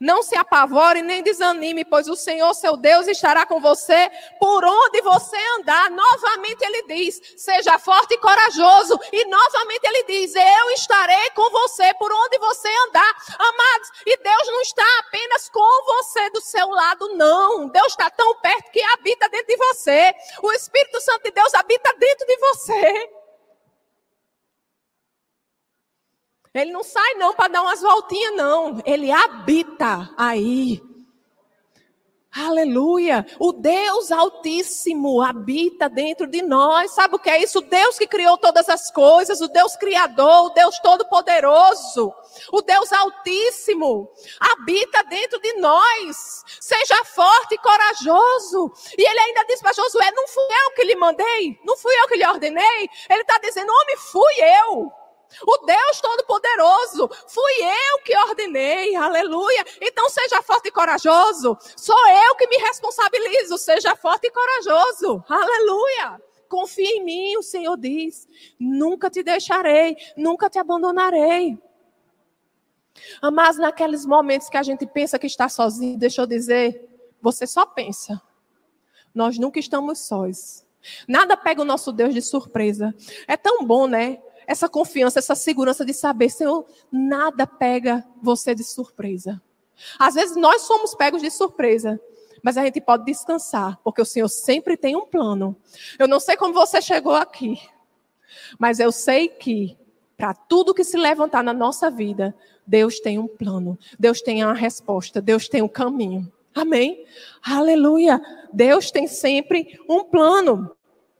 Não 0.00 0.22
se 0.22 0.36
apavore 0.36 1.02
nem 1.02 1.22
desanime, 1.22 1.84
pois 1.84 2.08
o 2.08 2.16
Senhor 2.16 2.52
seu 2.54 2.76
Deus 2.76 3.06
estará 3.06 3.46
com 3.46 3.60
você 3.60 4.10
por 4.38 4.64
onde 4.64 5.00
você 5.02 5.36
andar. 5.58 5.90
Novamente 5.90 6.62
ele 6.62 6.82
diz: 6.86 7.20
seja 7.36 7.78
forte 7.78 8.14
e 8.14 8.18
corajoso. 8.18 8.98
E 9.12 9.24
novamente 9.24 9.84
ele 9.84 10.04
diz: 10.04 10.34
eu 10.34 10.70
estarei 10.70 11.30
com 11.30 11.50
você 11.50 11.92
por 11.94 12.12
onde 12.12 12.38
você 12.38 12.68
andar. 12.88 13.16
Amados, 13.38 13.90
e 14.06 14.16
Deus 14.16 14.46
não 14.46 14.60
está 14.62 14.98
apenas 15.00 15.48
com 15.48 15.84
você 15.84 16.30
do 16.30 16.40
seu 16.40 16.68
lado, 16.68 17.08
não. 17.16 17.68
Deus 17.68 17.88
está 17.88 18.10
tão 18.10 18.34
perto 18.36 18.70
que 18.70 18.82
habita 18.94 19.28
dentro 19.28 19.46
de 19.46 19.56
você. 19.56 20.14
O 20.42 20.52
Espírito 20.52 21.00
Santo 21.00 21.24
de 21.24 21.30
Deus 21.30 21.54
habita 21.54 21.94
dentro 21.98 22.26
de 22.26 22.36
você. 22.36 23.25
Ele 26.60 26.72
não 26.72 26.82
sai 26.82 27.14
não 27.14 27.34
para 27.34 27.48
dar 27.48 27.62
umas 27.62 27.80
voltinhas, 27.80 28.34
não. 28.34 28.80
Ele 28.84 29.10
habita 29.10 30.10
aí. 30.16 30.80
Aleluia! 32.38 33.24
O 33.40 33.50
Deus 33.50 34.12
Altíssimo 34.12 35.22
habita 35.22 35.88
dentro 35.88 36.26
de 36.26 36.42
nós. 36.42 36.90
Sabe 36.90 37.16
o 37.16 37.18
que 37.18 37.30
é 37.30 37.42
isso? 37.42 37.60
O 37.60 37.62
Deus 37.62 37.96
que 37.96 38.06
criou 38.06 38.36
todas 38.36 38.68
as 38.68 38.90
coisas, 38.90 39.40
o 39.40 39.48
Deus 39.48 39.74
Criador, 39.76 40.44
o 40.44 40.50
Deus 40.50 40.78
Todo-Poderoso, 40.80 42.12
o 42.52 42.60
Deus 42.60 42.92
Altíssimo 42.92 44.06
habita 44.38 45.02
dentro 45.04 45.40
de 45.40 45.54
nós. 45.54 46.44
Seja 46.60 47.04
forte 47.06 47.54
e 47.54 47.58
corajoso. 47.58 48.70
E 48.98 49.08
ele 49.08 49.18
ainda 49.18 49.44
diz 49.44 49.62
para 49.62 49.72
Josué: 49.72 50.10
Não 50.14 50.28
fui 50.28 50.44
eu 50.44 50.74
que 50.74 50.84
lhe 50.84 50.96
mandei, 50.96 51.58
não 51.64 51.74
fui 51.78 51.94
eu 52.02 52.06
que 52.06 52.16
lhe 52.16 52.26
ordenei. 52.26 52.88
Ele 53.08 53.22
está 53.22 53.38
dizendo: 53.38 53.72
Homem, 53.72 53.96
fui 53.96 54.34
eu. 54.66 54.92
O 55.42 55.58
Deus 55.66 56.00
Todo-Poderoso, 56.00 57.10
fui 57.28 57.52
eu 57.62 58.02
que 58.04 58.16
ordenei, 58.16 58.94
aleluia. 58.94 59.64
Então 59.80 60.08
seja 60.08 60.42
forte 60.42 60.68
e 60.68 60.72
corajoso. 60.72 61.56
Sou 61.76 62.08
eu 62.08 62.34
que 62.36 62.46
me 62.46 62.56
responsabilizo, 62.56 63.58
seja 63.58 63.96
forte 63.96 64.26
e 64.26 64.30
corajoso, 64.30 65.24
aleluia. 65.28 66.22
Confia 66.48 66.96
em 66.96 67.04
mim, 67.04 67.36
o 67.36 67.42
Senhor 67.42 67.76
diz. 67.76 68.28
Nunca 68.58 69.10
te 69.10 69.22
deixarei, 69.22 69.96
nunca 70.16 70.48
te 70.48 70.58
abandonarei. 70.58 71.58
Mas 73.32 73.58
naqueles 73.58 74.06
momentos 74.06 74.48
que 74.48 74.56
a 74.56 74.62
gente 74.62 74.86
pensa 74.86 75.18
que 75.18 75.26
está 75.26 75.48
sozinho, 75.48 75.98
deixa 75.98 76.22
eu 76.22 76.26
dizer, 76.26 76.88
você 77.20 77.46
só 77.46 77.66
pensa. 77.66 78.20
Nós 79.14 79.38
nunca 79.38 79.58
estamos 79.58 80.06
sós. 80.06 80.66
Nada 81.08 81.36
pega 81.36 81.62
o 81.62 81.64
nosso 81.64 81.92
Deus 81.92 82.14
de 82.14 82.22
surpresa. 82.22 82.94
É 83.26 83.36
tão 83.36 83.64
bom, 83.64 83.86
né? 83.86 84.22
Essa 84.46 84.68
confiança, 84.68 85.18
essa 85.18 85.34
segurança 85.34 85.84
de 85.84 85.92
saber, 85.92 86.30
Senhor, 86.30 86.66
nada 86.90 87.46
pega 87.46 88.04
você 88.22 88.54
de 88.54 88.62
surpresa. 88.62 89.42
Às 89.98 90.14
vezes 90.14 90.36
nós 90.36 90.62
somos 90.62 90.94
pegos 90.94 91.20
de 91.20 91.30
surpresa, 91.30 92.00
mas 92.42 92.56
a 92.56 92.64
gente 92.64 92.80
pode 92.80 93.04
descansar, 93.04 93.78
porque 93.82 94.00
o 94.00 94.04
Senhor 94.04 94.28
sempre 94.28 94.76
tem 94.76 94.96
um 94.96 95.06
plano. 95.06 95.56
Eu 95.98 96.06
não 96.06 96.20
sei 96.20 96.36
como 96.36 96.54
você 96.54 96.80
chegou 96.80 97.14
aqui, 97.14 97.60
mas 98.58 98.78
eu 98.78 98.92
sei 98.92 99.28
que 99.28 99.76
para 100.16 100.32
tudo 100.32 100.72
que 100.72 100.84
se 100.84 100.96
levantar 100.96 101.42
na 101.42 101.52
nossa 101.52 101.90
vida, 101.90 102.34
Deus 102.66 103.00
tem 103.00 103.18
um 103.18 103.28
plano, 103.28 103.78
Deus 103.98 104.22
tem 104.22 104.42
uma 104.44 104.54
resposta, 104.54 105.20
Deus 105.20 105.48
tem 105.48 105.60
um 105.60 105.68
caminho. 105.68 106.32
Amém? 106.54 107.04
Aleluia! 107.42 108.18
Deus 108.50 108.90
tem 108.90 109.06
sempre 109.06 109.78
um 109.86 110.04
plano. 110.04 110.74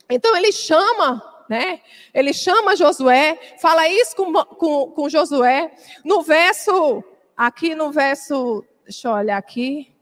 Então 0.09 0.35
ele 0.35 0.51
chama 0.51 1.23
né? 1.49 1.81
Ele 2.13 2.33
chama 2.33 2.77
Josué, 2.77 3.39
fala 3.61 3.89
isso 3.89 4.15
com, 4.17 4.33
com, 4.33 4.91
com 4.91 5.09
Josué. 5.09 5.71
No 6.05 6.23
verso, 6.23 7.03
aqui 7.37 7.75
no 7.75 7.91
verso, 7.93 8.65
deixa 8.85 9.09
eu 9.09 9.13
olhar 9.13 9.37
aqui. 9.37 9.95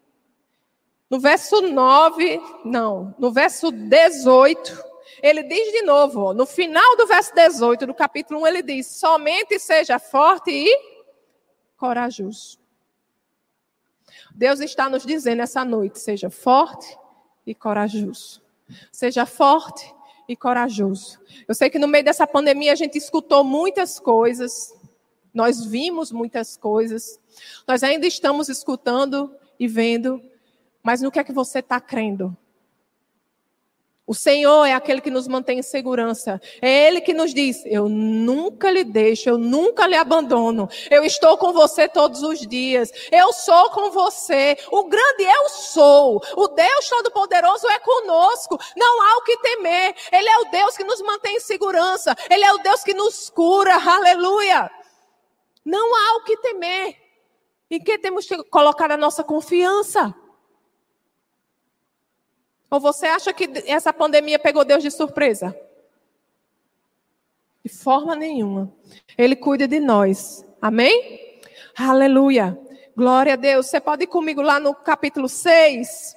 No 1.09 1.21
verso 1.21 1.61
9, 1.61 2.41
não, 2.65 3.15
no 3.19 3.31
verso 3.31 3.71
18, 3.71 4.85
ele 5.23 5.43
diz 5.43 5.73
de 5.73 5.83
novo, 5.83 6.33
no 6.33 6.47
final 6.47 6.97
do 6.97 7.07
verso 7.07 7.35
18 7.35 7.87
do 7.87 7.95
capítulo 7.95 8.41
1, 8.41 8.47
ele 8.47 8.63
diz: 8.63 8.87
somente 8.99 9.59
seja 9.59 9.99
forte 9.99 10.51
e 10.51 10.95
corajoso. 11.77 12.59
Deus 14.35 14.61
está 14.61 14.89
nos 14.89 15.07
dizendo 15.07 15.43
essa 15.43 15.65
noite: 15.65 16.01
seja 16.01 16.31
forte 16.31 16.99
e 17.47 17.55
corajoso. 17.55 18.43
Seja 18.91 19.25
forte 19.25 19.94
e 20.29 20.37
corajoso. 20.37 21.19
Eu 21.47 21.55
sei 21.55 21.71
que 21.71 21.79
no 21.79 21.89
meio 21.89 22.05
dessa 22.05 22.27
pandemia 22.27 22.73
a 22.73 22.77
gente 22.77 22.97
escutou 22.97 23.45
muitas 23.45 23.99
coisas, 23.99 24.75
nós 25.33 25.65
vimos 25.65 26.13
muitas 26.13 26.57
coisas, 26.57 27.21
nós 27.67 27.83
ainda 27.83 28.07
estamos 28.07 28.49
escutando 28.49 29.35
e 29.59 29.67
vendo, 29.67 30.23
mas 30.83 31.01
no 31.01 31.11
que 31.11 31.19
é 31.19 31.25
que 31.25 31.33
você 31.33 31.59
está 31.59 31.81
crendo? 31.81 32.37
O 34.07 34.13
Senhor 34.13 34.67
é 34.67 34.75
aquele 34.75 35.01
que 35.01 35.11
nos 35.11 35.27
mantém 35.27 35.61
em 35.61 35.63
segurança. 35.63 36.39
É 36.61 36.89
Ele 36.89 37.01
que 37.01 37.15
nos 37.15 37.33
diz: 37.33 37.63
Eu 37.65 37.89
nunca 37.89 38.71
lhe 38.71 38.85
deixo, 38.85 39.31
eu 39.31 39.39
nunca 39.39 39.87
lhe 39.87 39.97
abandono. 39.97 40.69
Eu 40.91 41.05
estou 41.05 41.39
com 41.39 41.55
você 41.55 41.89
todos 41.89 42.23
os 42.23 42.47
dias. 42.47 42.91
Eu 43.11 43.33
sou 43.33 43.71
com 43.71 43.91
você. 43.91 44.59
O 44.71 44.85
grande 44.85 45.23
eu 45.23 45.49
sou. 45.49 46.21
O 46.37 46.49
Deus 46.49 46.89
Todo-Poderoso 46.89 47.67
é 47.69 47.79
conosco. 47.79 48.59
Não 48.77 49.03
há 49.03 49.17
o 49.17 49.23
que 49.23 49.39
temer. 49.39 49.95
Ele 50.13 50.29
é 50.29 50.39
o 50.39 50.51
Deus 50.51 50.77
que 50.77 50.85
nos 50.85 51.01
mantém 51.01 51.37
em 51.37 51.41
segurança. 51.41 52.15
Ele 52.29 52.45
é 52.45 52.53
o 52.53 52.59
Deus 52.59 52.85
que 52.85 52.93
nos 52.93 53.31
cura. 53.31 53.75
Aleluia. 53.75 54.71
Não 55.65 55.97
há 55.97 56.17
o 56.19 56.25
que 56.25 56.37
temer. 56.37 56.95
Em 57.71 57.83
que 57.83 57.97
temos 57.97 58.27
que 58.27 58.37
colocar 58.45 58.93
a 58.93 58.99
nossa 58.99 59.25
confiança? 59.25 60.15
Ou 62.75 62.81
você 62.81 63.07
acha 63.07 63.33
que 63.33 63.49
essa 63.67 63.93
pandemia 63.93 64.37
pegou 64.37 64.65
Deus 64.65 64.83
de 64.83 64.91
surpresa? 64.91 65.57
De 67.65 67.69
forma 67.69 68.17
nenhuma. 68.17 68.69
Ele 69.17 69.37
cuida 69.37 69.69
de 69.69 69.79
nós. 69.79 70.45
Amém? 70.61 71.41
Aleluia. 71.79 72.59
Glória 72.97 73.35
a 73.35 73.37
Deus. 73.37 73.67
Você 73.67 73.81
pode 73.81 74.03
ir 74.03 74.07
comigo 74.09 74.43
lá 74.43 74.59
no 74.59 74.75
capítulo 74.75 75.29
6. 75.29 76.17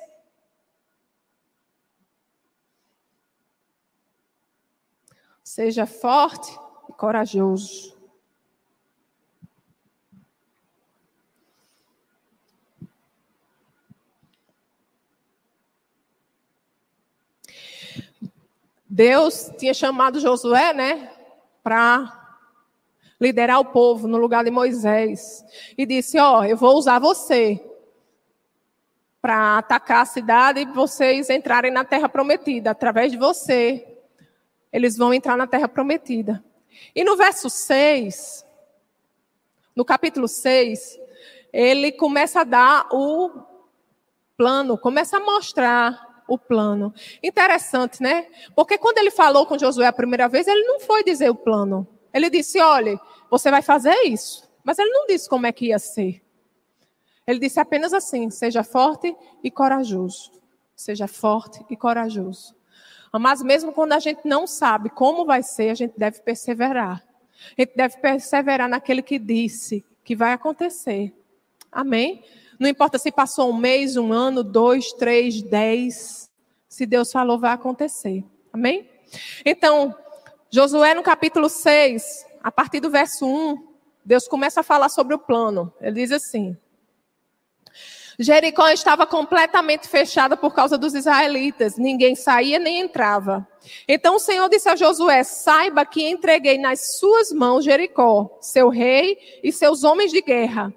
Seja 5.44 5.86
forte 5.86 6.52
e 6.90 6.94
corajoso. 6.94 7.96
Deus 18.90 19.52
tinha 19.58 19.74
chamado 19.74 20.20
Josué, 20.20 20.74
né, 20.74 21.12
para 21.62 22.18
liderar 23.20 23.60
o 23.60 23.66
povo 23.66 24.08
no 24.08 24.18
lugar 24.18 24.44
de 24.44 24.52
Moisés. 24.52 25.44
E 25.78 25.86
disse: 25.86 26.18
Ó, 26.20 26.40
oh, 26.40 26.44
eu 26.44 26.56
vou 26.56 26.78
usar 26.78 27.00
você 27.00 27.64
para 29.22 29.58
atacar 29.58 30.04
a 30.04 30.06
cidade 30.06 30.62
e 30.62 30.66
vocês 30.66 31.30
entrarem 31.30 31.72
na 31.72 31.84
terra 31.84 32.08
prometida. 32.08 32.72
Através 32.72 33.12
de 33.12 33.18
você, 33.18 33.86
eles 34.72 34.96
vão 34.96 35.14
entrar 35.14 35.36
na 35.36 35.48
terra 35.48 35.68
prometida. 35.68 36.44
E 36.96 37.04
no 37.04 37.18
verso 37.18 37.50
6, 37.50 38.46
no 39.76 39.84
capítulo 39.84 40.28
6, 40.28 40.98
ele 41.52 41.92
começa 41.92 42.42
a 42.42 42.44
dar 42.44 42.88
o 42.92 43.32
plano, 44.38 44.78
começa 44.78 45.18
a 45.18 45.20
mostrar 45.20 46.07
o 46.28 46.38
plano. 46.38 46.94
Interessante, 47.24 48.02
né? 48.02 48.28
Porque 48.56 48.78
quando 48.78 48.98
ele 48.98 49.12
falou 49.12 49.46
com 49.46 49.58
Josué 49.58 49.88
a 49.88 49.94
primeira 49.94 50.28
vez, 50.28 50.48
ele 50.48 50.64
não 50.64 50.80
foi 50.80 51.04
dizer 51.04 51.30
o 51.30 51.36
plano. 51.36 51.88
Ele 52.14 52.30
disse: 52.30 52.60
olhe, 52.60 53.00
você 53.30 53.52
vai 53.52 53.62
fazer 53.62 53.96
isso. 54.04 54.48
Mas 54.64 54.80
ele 54.80 54.90
não 54.90 55.06
disse 55.08 55.30
como 55.30 55.46
é 55.46 55.52
que 55.52 55.68
ia 55.68 55.80
ser. 55.80 56.22
Ele 57.26 57.40
disse 57.40 57.60
apenas 57.60 57.94
assim: 57.94 58.30
seja 58.30 58.64
forte 58.64 59.16
e 59.44 59.52
corajoso. 59.52 60.32
Seja 60.76 61.08
forte 61.08 61.66
e 61.70 61.76
corajoso. 61.76 62.56
Mas 63.14 63.42
mesmo 63.42 63.72
quando 63.72 63.94
a 63.94 64.00
gente 64.00 64.22
não 64.26 64.46
sabe 64.46 64.90
como 64.90 65.26
vai 65.26 65.42
ser, 65.42 65.70
a 65.70 65.76
gente 65.76 65.94
deve 65.98 66.22
perseverar. 66.22 67.04
A 67.58 67.62
gente 67.62 67.76
deve 67.76 67.98
perseverar 67.98 68.70
naquele 68.70 69.02
que 69.02 69.18
disse 69.18 69.84
que 70.04 70.16
vai 70.16 70.34
acontecer. 70.34 71.14
Amém? 71.72 72.24
Não 72.60 72.70
importa 72.70 72.98
se 72.98 73.12
passou 73.12 73.52
um 73.52 73.58
mês, 73.58 73.98
um 73.98 74.12
ano, 74.12 74.44
dois, 74.44 74.92
três, 74.94 75.42
dez. 75.42 76.30
Se 76.68 76.86
Deus 76.86 77.12
falou, 77.12 77.40
vai 77.40 77.52
acontecer. 77.52 78.24
Amém? 78.52 78.90
Então, 79.46 79.96
Josué 80.50 80.94
no 80.94 81.04
capítulo 81.04 81.50
6, 81.50 82.26
a 82.42 82.52
partir 82.52 82.80
do 82.80 82.90
verso 82.90 83.26
1, 83.26 83.68
Deus 84.04 84.28
começa 84.28 84.62
a 84.62 84.64
falar 84.64 84.90
sobre 84.90 85.14
o 85.14 85.20
plano. 85.20 85.74
Ele 85.82 86.02
diz 86.02 86.12
assim: 86.12 86.58
Jericó 88.20 88.68
estava 88.70 89.06
completamente 89.06 89.88
fechada 89.88 90.36
por 90.36 90.54
causa 90.54 90.78
dos 90.78 90.96
israelitas. 90.96 91.78
Ninguém 91.78 92.16
saía 92.16 92.58
nem 92.58 92.80
entrava. 92.80 93.48
Então 93.88 94.16
o 94.16 94.20
Senhor 94.20 94.50
disse 94.50 94.68
a 94.68 94.76
Josué: 94.76 95.24
Saiba 95.24 95.86
que 95.86 96.08
entreguei 96.08 96.58
nas 96.58 96.98
suas 96.98 97.32
mãos 97.32 97.64
Jericó, 97.64 98.38
seu 98.42 98.70
rei 98.70 99.18
e 99.44 99.52
seus 99.52 99.84
homens 99.84 100.12
de 100.12 100.22
guerra. 100.22 100.74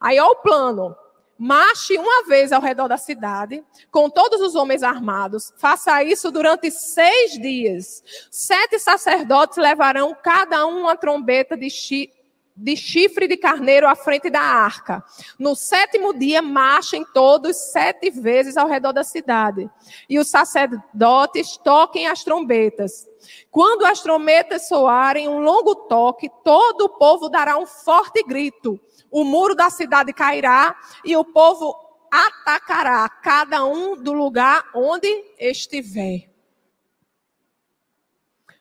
Aí, 0.00 0.20
ó, 0.20 0.26
o 0.26 0.36
plano. 0.36 0.94
Marche 1.38 1.96
uma 1.96 2.24
vez 2.24 2.50
ao 2.50 2.60
redor 2.60 2.88
da 2.88 2.96
cidade, 2.96 3.64
com 3.92 4.10
todos 4.10 4.40
os 4.40 4.56
homens 4.56 4.82
armados. 4.82 5.52
Faça 5.56 6.02
isso 6.02 6.32
durante 6.32 6.68
seis 6.68 7.32
dias. 7.40 8.02
Sete 8.28 8.76
sacerdotes 8.80 9.56
levarão 9.56 10.16
cada 10.20 10.66
um 10.66 10.80
uma 10.80 10.96
trombeta 10.96 11.56
de, 11.56 11.70
chi 11.70 12.10
de 12.56 12.76
chifre 12.76 13.28
de 13.28 13.36
carneiro 13.36 13.86
à 13.86 13.94
frente 13.94 14.28
da 14.28 14.40
arca. 14.40 15.04
No 15.38 15.54
sétimo 15.54 16.12
dia, 16.12 16.42
marchem 16.42 17.06
todos 17.14 17.56
sete 17.70 18.10
vezes 18.10 18.56
ao 18.56 18.66
redor 18.66 18.92
da 18.92 19.04
cidade. 19.04 19.70
E 20.08 20.18
os 20.18 20.28
sacerdotes 20.28 21.56
toquem 21.58 22.08
as 22.08 22.24
trombetas. 22.24 23.06
Quando 23.48 23.86
as 23.86 24.00
trombetas 24.00 24.66
soarem 24.66 25.28
um 25.28 25.38
longo 25.38 25.74
toque, 25.74 26.28
todo 26.42 26.86
o 26.86 26.88
povo 26.88 27.28
dará 27.28 27.56
um 27.56 27.66
forte 27.66 28.24
grito. 28.24 28.80
O 29.10 29.24
muro 29.24 29.54
da 29.54 29.70
cidade 29.70 30.12
cairá 30.12 30.76
e 31.04 31.16
o 31.16 31.24
povo 31.24 31.74
atacará 32.10 33.08
cada 33.08 33.64
um 33.64 33.96
do 33.96 34.12
lugar 34.12 34.64
onde 34.74 35.08
estiver. 35.38 36.28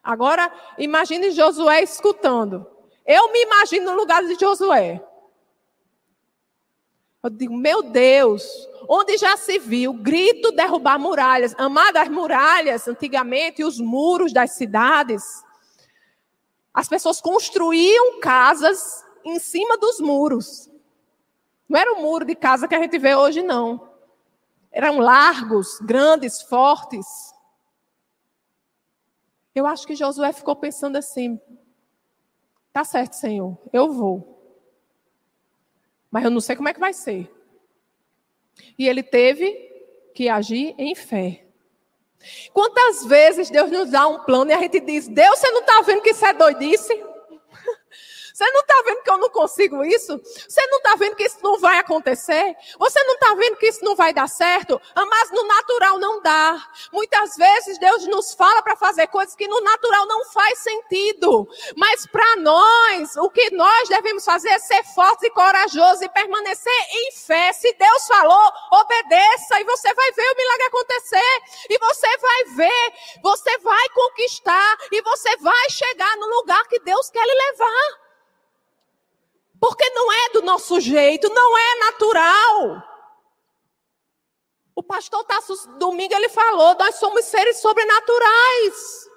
Agora, 0.04 0.52
imagine 0.78 1.32
Josué 1.32 1.84
escutando. 1.84 2.66
Eu 3.06 3.32
me 3.32 3.42
imagino 3.44 3.92
no 3.92 3.98
lugar 3.98 4.24
de 4.24 4.36
Josué. 4.36 5.04
Eu 7.24 7.30
digo, 7.30 7.56
meu 7.56 7.84
Deus, 7.84 8.44
onde 8.88 9.18
já 9.18 9.36
se 9.36 9.60
viu 9.60 9.92
grito 9.94 10.52
derrubar 10.52 10.98
muralhas? 10.98 11.54
Amadas 11.58 12.08
muralhas, 12.08 12.88
antigamente, 12.88 13.64
os 13.64 13.80
muros 13.80 14.32
das 14.32 14.52
cidades. 14.52 15.44
As 16.74 16.88
pessoas 16.88 17.20
construíam 17.20 18.20
casas 18.20 19.04
em 19.30 19.40
cima 19.40 19.78
dos 19.78 20.00
muros. 20.00 20.70
Não 21.68 21.80
era 21.80 21.94
o 21.94 22.02
muro 22.02 22.26
de 22.26 22.36
casa 22.36 22.68
que 22.68 22.76
a 22.76 22.80
gente 22.80 22.98
vê 22.98 23.16
hoje, 23.16 23.42
não. 23.42 23.90
Eram 24.72 25.00
largos, 25.00 25.80
grandes, 25.82 26.42
fortes. 26.42 27.34
Eu 29.54 29.66
acho 29.66 29.86
que 29.86 29.96
Josué 29.96 30.32
ficou 30.32 30.56
pensando 30.56 30.98
assim: 30.98 31.40
Tá 32.72 32.84
certo, 32.84 33.14
Senhor, 33.14 33.58
eu 33.74 33.92
vou. 33.92 34.38
Mas 36.10 36.24
eu 36.24 36.32
não 36.32 36.40
sei 36.40 36.56
como 36.56 36.70
é 36.70 36.74
que 36.74 36.80
vai 36.80 36.94
ser. 36.94 37.34
E 38.78 38.88
ele 38.88 39.04
teve 39.04 39.52
que 40.14 40.30
agir 40.30 40.74
em 40.78 40.96
fé. 40.96 41.46
Quantas 42.54 43.06
vezes 43.06 43.50
Deus 43.50 43.70
nos 43.70 43.92
dá 43.92 44.08
um 44.08 44.24
plano 44.24 44.52
e 44.52 44.54
a 44.54 44.60
gente 44.60 44.80
diz: 44.80 45.08
Deus, 45.08 45.40
você 45.40 45.52
não 45.52 45.62
está 45.62 45.82
vendo 45.82 46.02
que 46.02 46.12
isso 46.12 46.26
é 46.26 46.34
doidice? 46.34 46.94
Você 48.38 48.52
não 48.52 48.62
está 48.62 48.84
vendo 48.86 49.02
que 49.02 49.10
eu 49.10 49.18
não 49.18 49.30
consigo 49.32 49.84
isso? 49.84 50.22
Você 50.48 50.64
não 50.68 50.78
está 50.78 50.96
vendo 50.96 51.16
que 51.16 51.24
isso 51.24 51.40
não 51.42 51.58
vai 51.58 51.80
acontecer? 51.80 52.56
Você 52.78 53.04
não 53.04 53.16
está 53.16 53.34
vendo 53.34 53.58
que 53.58 53.66
isso 53.66 53.84
não 53.84 53.96
vai 53.96 54.14
dar 54.14 54.30
certo? 54.30 54.80
Ah, 54.94 55.08
mas 55.08 55.32
no 55.32 55.42
natural 55.42 55.98
não 55.98 56.22
dá. 56.22 56.70
Muitas 56.94 57.36
vezes 57.36 57.80
Deus 57.80 58.06
nos 58.06 58.36
fala 58.36 58.62
para 58.62 58.76
fazer 58.76 59.08
coisas 59.08 59.36
que 59.36 59.48
no 59.48 59.60
natural 59.62 60.06
não 60.06 60.24
faz 60.26 60.60
sentido. 60.60 61.50
Mas 61.76 62.06
para 62.06 62.36
nós, 62.36 63.16
o 63.16 63.28
que 63.32 63.50
nós 63.56 63.90
devemos 63.90 64.24
fazer 64.24 64.50
é 64.50 64.60
ser 64.60 64.84
fortes 64.84 65.24
e 65.24 65.32
corajosos 65.32 66.04
e 66.04 66.10
permanecer 66.10 66.80
em 66.92 67.12
fé. 67.14 67.52
Se 67.54 67.74
Deus 67.74 68.06
falou, 68.06 68.52
obedeça 68.72 69.60
e 69.60 69.64
você 69.64 69.92
vai 69.96 70.12
ver 70.12 70.32
o 70.32 70.38
milagre 70.38 70.66
acontecer. 70.68 71.42
E 71.72 71.80
você 71.80 72.18
vai 72.18 72.44
ver, 72.56 72.94
você 73.24 73.58
vai 73.58 73.90
conquistar 73.96 74.78
e 74.92 75.02
você 75.02 75.38
vai 75.38 75.70
chegar 75.72 76.16
no 76.18 76.28
lugar 76.28 76.64
que 76.68 76.80
Deus 76.82 77.10
quer 77.10 77.26
lhe 77.26 77.34
levar. 77.34 78.07
Porque 79.60 79.90
não 79.90 80.12
é 80.12 80.30
do 80.30 80.42
nosso 80.42 80.80
jeito, 80.80 81.30
não 81.34 81.58
é 81.58 81.76
natural. 81.86 82.84
O 84.76 84.84
pastor 84.84 85.24
Tassos 85.24 85.66
domingo 85.80 86.14
ele 86.14 86.30
falou, 86.30 86.76
nós 86.76 86.96
somos 86.96 87.26
seres 87.26 87.60
sobrenaturais. 87.60 89.08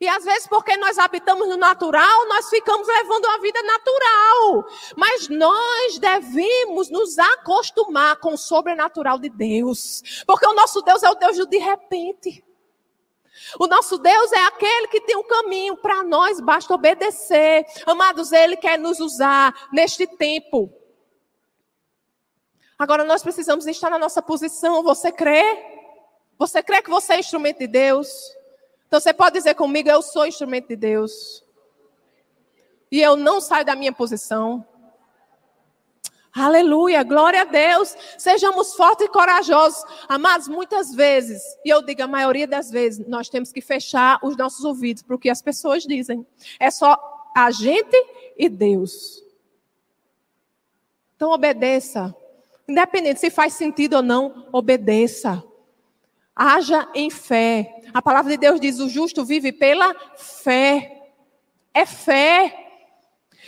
E 0.00 0.08
às 0.08 0.24
vezes, 0.24 0.46
porque 0.46 0.76
nós 0.76 0.98
habitamos 0.98 1.48
no 1.48 1.56
natural, 1.56 2.26
nós 2.28 2.48
ficamos 2.50 2.86
levando 2.86 3.24
uma 3.24 3.38
vida 3.38 3.62
natural. 3.62 4.66
Mas 4.96 5.28
nós 5.28 5.98
devemos 5.98 6.90
nos 6.90 7.18
acostumar 7.18 8.16
com 8.16 8.34
o 8.34 8.38
sobrenatural 8.38 9.18
de 9.18 9.30
Deus. 9.30 10.02
Porque 10.26 10.46
o 10.46 10.54
nosso 10.54 10.82
Deus 10.82 11.02
é 11.02 11.10
o 11.10 11.14
Deus 11.14 11.36
do 11.36 11.46
de 11.46 11.58
repente. 11.58 12.45
O 13.58 13.66
nosso 13.66 13.98
Deus 13.98 14.32
é 14.32 14.44
aquele 14.44 14.88
que 14.88 15.00
tem 15.00 15.16
um 15.16 15.22
caminho 15.22 15.76
para 15.76 16.02
nós, 16.02 16.40
basta 16.40 16.74
obedecer. 16.74 17.64
Amados, 17.86 18.32
Ele 18.32 18.56
quer 18.56 18.78
nos 18.78 19.00
usar 19.00 19.54
neste 19.72 20.06
tempo. 20.06 20.72
Agora 22.78 23.04
nós 23.04 23.22
precisamos 23.22 23.66
estar 23.66 23.88
na 23.88 23.98
nossa 23.98 24.20
posição. 24.20 24.82
Você 24.82 25.10
crê? 25.10 25.42
Você 26.38 26.62
crê 26.62 26.82
que 26.82 26.90
você 26.90 27.14
é 27.14 27.20
instrumento 27.20 27.58
de 27.58 27.66
Deus? 27.66 28.08
Então 28.86 29.00
você 29.00 29.14
pode 29.14 29.34
dizer 29.34 29.54
comigo: 29.54 29.88
Eu 29.88 30.02
sou 30.02 30.26
instrumento 30.26 30.68
de 30.68 30.76
Deus. 30.76 31.44
E 32.90 33.00
eu 33.00 33.16
não 33.16 33.40
saio 33.40 33.64
da 33.64 33.74
minha 33.74 33.92
posição. 33.92 34.64
Aleluia, 36.36 37.02
glória 37.02 37.40
a 37.40 37.44
Deus. 37.44 37.96
Sejamos 38.18 38.74
fortes 38.74 39.06
e 39.06 39.08
corajosos. 39.08 39.82
Amados, 40.06 40.48
muitas 40.48 40.94
vezes, 40.94 41.42
e 41.64 41.70
eu 41.70 41.80
digo 41.80 42.02
a 42.02 42.06
maioria 42.06 42.46
das 42.46 42.70
vezes, 42.70 43.06
nós 43.08 43.30
temos 43.30 43.50
que 43.50 43.62
fechar 43.62 44.18
os 44.22 44.36
nossos 44.36 44.62
ouvidos 44.62 45.02
para 45.02 45.16
o 45.16 45.18
que 45.18 45.30
as 45.30 45.40
pessoas 45.40 45.84
dizem. 45.84 46.26
É 46.60 46.70
só 46.70 46.98
a 47.34 47.50
gente 47.50 47.96
e 48.36 48.50
Deus. 48.50 49.24
Então 51.16 51.30
obedeça. 51.30 52.14
Independente 52.68 53.18
se 53.18 53.30
faz 53.30 53.54
sentido 53.54 53.94
ou 53.94 54.02
não, 54.02 54.46
obedeça. 54.52 55.42
Haja 56.34 56.86
em 56.94 57.08
fé. 57.08 57.80
A 57.94 58.02
palavra 58.02 58.32
de 58.32 58.36
Deus 58.36 58.60
diz: 58.60 58.78
o 58.78 58.90
justo 58.90 59.24
vive 59.24 59.52
pela 59.52 59.94
fé. 60.16 61.10
É 61.72 61.86
fé. 61.86 62.65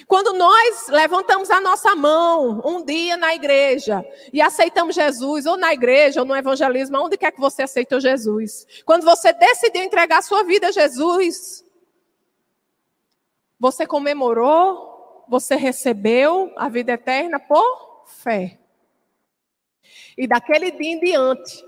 Quando 0.06 0.32
nós 0.32 0.88
levantamos 0.88 1.50
a 1.50 1.60
nossa 1.60 1.94
mão 1.94 2.60
um 2.64 2.84
dia 2.84 3.16
na 3.16 3.34
igreja 3.34 4.04
e 4.32 4.40
aceitamos 4.40 4.94
Jesus, 4.94 5.46
ou 5.46 5.56
na 5.56 5.72
igreja, 5.72 6.20
ou 6.20 6.26
no 6.26 6.36
evangelismo, 6.36 6.98
onde 6.98 7.16
quer 7.16 7.32
que 7.32 7.40
você 7.40 7.62
aceitou 7.62 8.00
Jesus. 8.00 8.66
Quando 8.84 9.04
você 9.04 9.32
decidiu 9.32 9.82
entregar 9.82 10.22
sua 10.22 10.44
vida 10.44 10.68
a 10.68 10.72
Jesus, 10.72 11.64
você 13.58 13.86
comemorou, 13.86 15.24
você 15.28 15.56
recebeu 15.56 16.52
a 16.56 16.68
vida 16.68 16.92
eterna 16.92 17.40
por 17.40 18.04
fé. 18.06 18.58
E 20.16 20.26
daquele 20.26 20.70
dia 20.70 20.92
em 20.92 21.00
diante, 21.00 21.64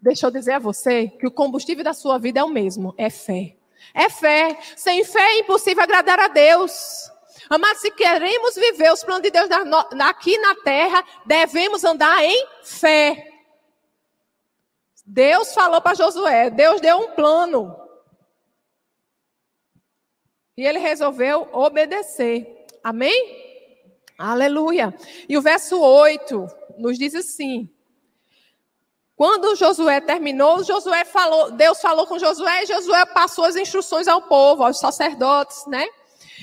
deixa 0.00 0.26
eu 0.26 0.30
dizer 0.30 0.52
a 0.52 0.58
você 0.58 1.08
que 1.08 1.26
o 1.26 1.30
combustível 1.30 1.84
da 1.84 1.92
sua 1.92 2.18
vida 2.18 2.40
é 2.40 2.44
o 2.44 2.48
mesmo, 2.48 2.94
é 2.96 3.10
fé. 3.10 3.56
É 3.94 4.08
fé. 4.10 4.58
Sem 4.76 5.04
fé 5.04 5.20
é 5.20 5.38
impossível 5.40 5.82
agradar 5.82 6.18
a 6.20 6.28
Deus. 6.28 7.10
Mas 7.56 7.78
se 7.78 7.90
queremos 7.90 8.54
viver 8.54 8.92
os 8.92 9.02
planos 9.02 9.22
de 9.22 9.30
Deus 9.30 9.48
aqui 10.00 10.36
na 10.38 10.54
terra, 10.56 11.04
devemos 11.24 11.84
andar 11.84 12.22
em 12.22 12.46
fé. 12.62 13.24
Deus 15.06 15.54
falou 15.54 15.80
para 15.80 15.94
Josué, 15.94 16.50
Deus 16.50 16.80
deu 16.80 16.98
um 16.98 17.12
plano. 17.12 17.74
E 20.54 20.66
ele 20.66 20.78
resolveu 20.78 21.48
obedecer. 21.52 22.66
Amém? 22.84 23.48
Aleluia. 24.18 24.92
E 25.28 25.38
o 25.38 25.40
verso 25.40 25.80
8 25.80 26.46
nos 26.76 26.98
diz 26.98 27.14
assim: 27.14 27.72
Quando 29.16 29.54
Josué 29.54 30.00
terminou, 30.00 30.64
Josué 30.64 31.04
falou, 31.04 31.52
Deus 31.52 31.80
falou 31.80 32.06
com 32.06 32.18
Josué 32.18 32.64
e 32.64 32.66
Josué 32.66 33.06
passou 33.06 33.44
as 33.44 33.56
instruções 33.56 34.08
ao 34.08 34.22
povo, 34.22 34.64
aos 34.64 34.80
sacerdotes, 34.80 35.64
né? 35.68 35.86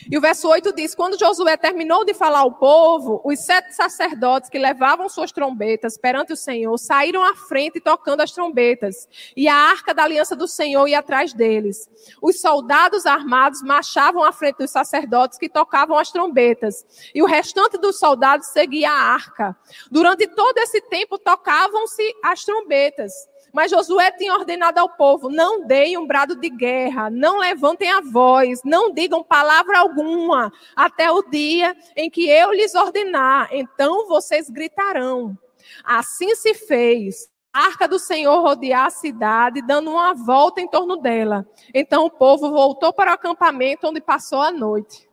E 0.09 0.17
o 0.17 0.21
verso 0.21 0.47
8 0.47 0.73
diz: 0.73 0.93
Quando 0.93 1.19
Josué 1.19 1.57
terminou 1.57 2.05
de 2.05 2.13
falar 2.13 2.39
ao 2.39 2.51
povo, 2.51 3.21
os 3.23 3.39
sete 3.39 3.73
sacerdotes 3.73 4.49
que 4.49 4.59
levavam 4.59 5.09
suas 5.09 5.31
trombetas 5.31 5.97
perante 5.97 6.33
o 6.33 6.37
Senhor 6.37 6.77
saíram 6.77 7.23
à 7.23 7.35
frente 7.35 7.79
tocando 7.79 8.21
as 8.21 8.31
trombetas, 8.31 9.07
e 9.35 9.47
a 9.47 9.55
arca 9.55 9.93
da 9.93 10.03
aliança 10.03 10.35
do 10.35 10.47
Senhor 10.47 10.87
ia 10.87 10.99
atrás 10.99 11.33
deles. 11.33 11.89
Os 12.21 12.39
soldados 12.39 13.05
armados 13.05 13.63
marchavam 13.63 14.23
à 14.23 14.31
frente 14.31 14.57
dos 14.57 14.71
sacerdotes 14.71 15.39
que 15.39 15.49
tocavam 15.49 15.97
as 15.97 16.11
trombetas, 16.11 16.85
e 17.13 17.21
o 17.21 17.25
restante 17.25 17.77
dos 17.77 17.97
soldados 17.97 18.47
seguia 18.47 18.91
a 18.91 19.13
arca. 19.13 19.55
Durante 19.89 20.27
todo 20.27 20.57
esse 20.59 20.81
tempo 20.81 21.17
tocavam-se 21.17 22.13
as 22.23 22.43
trombetas. 22.43 23.13
Mas 23.55 23.71
Josué 23.71 24.11
tinha 24.11 24.33
ordenado 24.33 24.79
ao 24.79 24.89
povo: 24.89 25.29
não 25.29 25.65
deem 25.65 25.97
um 25.97 26.05
brado 26.05 26.35
de 26.35 26.49
guerra, 26.49 27.09
não 27.09 27.39
levantem 27.39 27.89
a 27.89 28.01
voz, 28.01 28.59
não 28.65 28.93
digam 28.93 29.23
palavra 29.23 29.79
alguma, 29.79 30.51
até 30.75 31.09
o 31.09 31.23
dia 31.23 31.73
em 31.95 32.09
que 32.09 32.29
eu 32.29 32.51
lhes 32.51 32.75
ordenar. 32.75 33.47
Então 33.51 34.09
vocês 34.09 34.49
gritarão. 34.49 35.37
Assim 35.85 36.35
se 36.35 36.53
fez. 36.53 37.33
A 37.53 37.67
arca 37.67 37.87
do 37.87 37.97
Senhor 37.97 38.41
rodear 38.41 38.87
a 38.87 38.89
cidade, 38.89 39.61
dando 39.61 39.89
uma 39.89 40.13
volta 40.13 40.59
em 40.59 40.67
torno 40.67 40.97
dela. 40.97 41.47
Então 41.73 42.05
o 42.05 42.11
povo 42.11 42.51
voltou 42.51 42.91
para 42.91 43.11
o 43.11 43.13
acampamento 43.13 43.87
onde 43.87 44.01
passou 44.01 44.41
a 44.41 44.51
noite. 44.51 45.09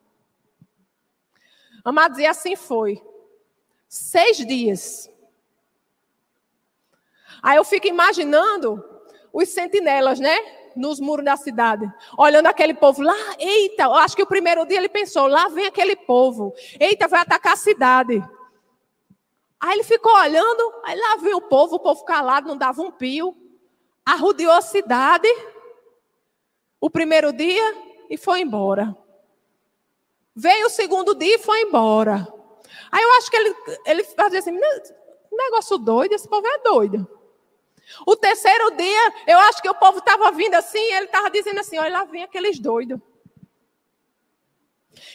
Amados, 1.85 2.19
e 2.19 2.27
assim 2.27 2.57
foi. 2.57 3.01
Seis 3.89 4.39
dias. 4.39 5.12
Aí 7.43 7.57
eu 7.57 7.65
fico 7.65 7.87
imaginando 7.87 8.83
os 9.33 9.49
sentinelas, 9.49 10.21
né? 10.21 10.37
Nos 10.75 11.01
muros 11.01 11.25
da 11.25 11.37
cidade, 11.37 11.87
olhando 12.17 12.47
aquele 12.47 12.73
povo 12.73 13.03
lá, 13.03 13.15
eita, 13.39 13.83
eu 13.83 13.95
acho 13.95 14.17
que 14.17 14.23
o 14.23 14.27
primeiro 14.27 14.65
dia 14.65 14.79
ele 14.79 14.89
pensou, 14.89 15.27
lá 15.27 15.47
vem 15.49 15.67
aquele 15.67 15.95
povo, 15.95 16.55
eita, 16.81 17.07
vai 17.07 17.21
atacar 17.21 17.53
a 17.53 17.57
cidade. 17.57 18.25
Aí 19.61 19.75
ele 19.75 19.85
ficou 19.85 20.15
olhando, 20.15 20.73
aí 20.83 20.99
lá 20.99 21.17
veio 21.17 21.37
o 21.37 21.43
povo, 21.43 21.77
o 21.77 21.79
povo 21.79 22.05
calado, 22.07 22.49
não 22.49 22.57
dava 22.57 22.81
um 22.81 22.91
pio, 22.91 23.37
arrodeou 24.05 24.53
a 24.53 24.63
cidade, 24.63 25.29
o 26.81 26.89
primeiro 26.89 27.35
dia 27.35 27.75
e 28.09 28.17
foi 28.17 28.41
embora. 28.41 28.97
Veio 30.35 30.69
o 30.69 30.71
segundo 30.71 31.15
dia 31.15 31.35
e 31.35 31.39
foi 31.39 31.61
embora. 31.61 32.27
Aí 32.91 33.03
eu 33.03 33.13
acho 33.19 33.31
que 33.31 33.37
ele, 33.37 33.55
ele 33.85 34.05
fazia 34.05 34.39
assim, 34.39 34.59
negócio 35.31 35.77
doido, 35.77 36.15
esse 36.15 36.29
povo 36.29 36.47
é 36.47 36.59
doido. 36.59 37.22
O 38.07 38.17
terceiro 38.17 38.71
dia, 38.77 39.15
eu 39.27 39.39
acho 39.41 39.61
que 39.61 39.69
o 39.69 39.75
povo 39.75 39.99
estava 39.99 40.31
vindo 40.33 40.55
assim, 40.55 40.83
ele 40.93 41.07
estava 41.07 41.31
dizendo 41.31 41.61
assim: 41.61 41.79
olha, 41.79 41.99
lá 41.99 42.05
vem 42.05 42.23
aqueles 42.23 42.59
doidos. 42.59 43.01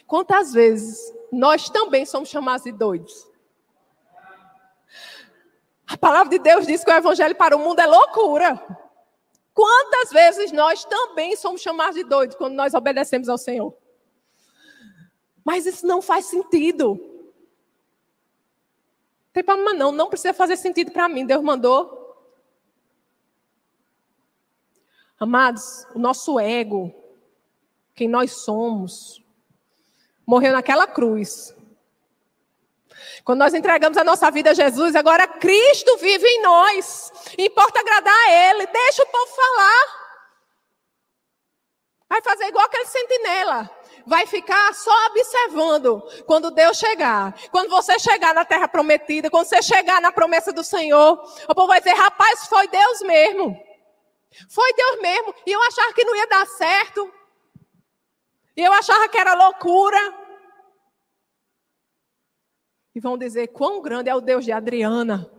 Quantas 0.06 0.54
vezes 0.54 1.14
nós 1.32 1.70
também 1.70 2.06
somos 2.06 2.30
chamados 2.30 2.64
de 2.64 2.72
doidos? 2.72 3.28
A 5.88 5.98
palavra 5.98 6.30
de 6.30 6.40
Deus 6.40 6.68
diz 6.68 6.84
que 6.84 6.92
o 6.92 6.96
evangelho 6.96 7.36
para 7.36 7.56
o 7.56 7.60
mundo 7.60 7.80
é 7.80 7.86
loucura. 7.86 8.62
Quantas 9.54 10.12
vezes 10.12 10.52
nós 10.52 10.86
também 10.86 11.36
somos 11.36 11.62
chamados 11.62 11.96
de 11.96 12.04
doidos 12.04 12.36
quando 12.36 12.54
nós 12.54 12.74
obedecemos 12.74 13.30
ao 13.30 13.38
Senhor? 13.38 13.76
Mas 15.44 15.66
isso 15.66 15.88
não 15.88 16.02
faz 16.02 16.26
sentido. 16.26 17.00
Tem 19.32 19.44
problema 19.44 19.74
não, 19.74 19.92
não 19.92 20.10
precisa 20.10 20.34
fazer 20.34 20.58
sentido 20.58 20.92
para 20.92 21.08
mim. 21.08 21.26
Deus 21.26 21.42
mandou, 21.42 22.07
Amados, 25.20 25.86
o 25.96 26.00
nosso 26.00 26.40
ego, 26.40 26.94
quem 27.96 28.08
nós 28.08 28.44
somos, 28.44 29.22
morreu 30.26 30.54
naquela 30.54 30.86
cruz. 30.86 31.56
Quando 33.24 33.40
nós 33.40 33.54
entregamos 33.54 33.98
a 33.98 34.04
nossa 34.04 34.30
vida 34.30 34.52
a 34.52 34.54
Jesus, 34.54 34.96
agora 34.96 35.28
Cristo 35.28 35.98
vive 35.98 36.28
em 36.28 36.42
nós. 36.42 37.12
Importa 37.38 37.80
agradar 37.80 38.14
a 38.14 38.32
Ele. 38.32 38.68
Deixa 38.68 39.04
o 39.04 39.08
povo 39.08 39.36
falar. 39.36 40.08
Vai 42.10 42.22
fazer 42.22 42.46
igual 42.46 42.66
aquele 42.66 42.86
sentinela. 42.86 43.70
Vai 44.06 44.26
ficar 44.26 44.74
só 44.74 45.08
observando 45.08 46.02
quando 46.26 46.52
Deus 46.52 46.78
chegar. 46.78 47.36
Quando 47.52 47.70
você 47.70 48.00
chegar 48.00 48.34
na 48.34 48.46
terra 48.46 48.68
prometida, 48.68 49.30
quando 49.30 49.48
você 49.48 49.62
chegar 49.62 50.00
na 50.00 50.12
promessa 50.12 50.54
do 50.54 50.64
Senhor, 50.64 51.22
o 51.50 51.56
povo 51.56 51.68
vai 51.68 51.80
dizer: 51.80 51.96
rapaz, 51.96 52.48
foi 52.48 52.68
Deus 52.68 53.02
mesmo. 53.02 53.67
Foi 54.50 54.74
Deus 54.74 55.02
mesmo. 55.02 55.34
E 55.46 55.52
eu 55.52 55.62
achava 55.64 55.94
que 55.94 56.04
não 56.04 56.16
ia 56.16 56.28
dar 56.28 56.46
certo. 56.46 57.12
E 58.56 58.62
eu 58.62 58.74
achava 58.74 59.08
que 59.08 59.18
era 59.18 59.34
loucura. 59.34 60.00
E 62.94 63.00
vão 63.00 63.18
dizer 63.18 63.48
quão 63.48 63.82
grande 63.82 64.10
é 64.10 64.16
o 64.16 64.22
Deus 64.22 64.44
de 64.44 64.52
Adriana. 64.52 65.32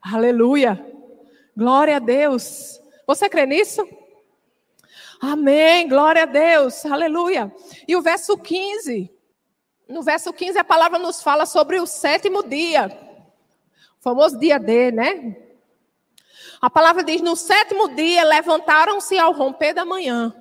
Aleluia. 0.00 0.84
Glória 1.56 1.96
a 1.96 1.98
Deus. 1.98 2.80
Você 3.06 3.28
crê 3.28 3.46
nisso? 3.46 3.86
Amém. 5.20 5.88
Glória 5.88 6.22
a 6.22 6.26
Deus. 6.26 6.86
Aleluia. 6.86 7.52
E 7.86 7.96
o 7.96 8.02
verso 8.02 8.38
15. 8.38 9.12
No 9.88 10.02
verso 10.02 10.32
15 10.32 10.58
a 10.58 10.64
palavra 10.64 10.98
nos 10.98 11.22
fala 11.22 11.46
sobre 11.46 11.80
o 11.80 11.86
sétimo 11.86 12.42
dia. 12.42 12.86
O 13.98 14.02
famoso 14.02 14.38
dia 14.38 14.58
D, 14.58 14.92
né? 14.92 15.47
A 16.60 16.68
palavra 16.68 17.04
diz: 17.04 17.20
no 17.20 17.36
sétimo 17.36 17.88
dia 17.94 18.24
levantaram-se 18.24 19.18
ao 19.18 19.32
romper 19.32 19.72
da 19.72 19.84
manhã 19.84 20.34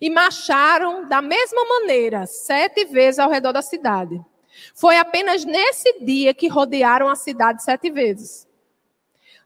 e 0.00 0.08
marcharam 0.08 1.06
da 1.08 1.20
mesma 1.20 1.64
maneira, 1.64 2.26
sete 2.26 2.84
vezes 2.84 3.18
ao 3.18 3.30
redor 3.30 3.52
da 3.52 3.62
cidade. 3.62 4.20
Foi 4.74 4.96
apenas 4.96 5.44
nesse 5.44 6.00
dia 6.00 6.32
que 6.32 6.48
rodearam 6.48 7.08
a 7.08 7.16
cidade 7.16 7.62
sete 7.62 7.90
vezes. 7.90 8.46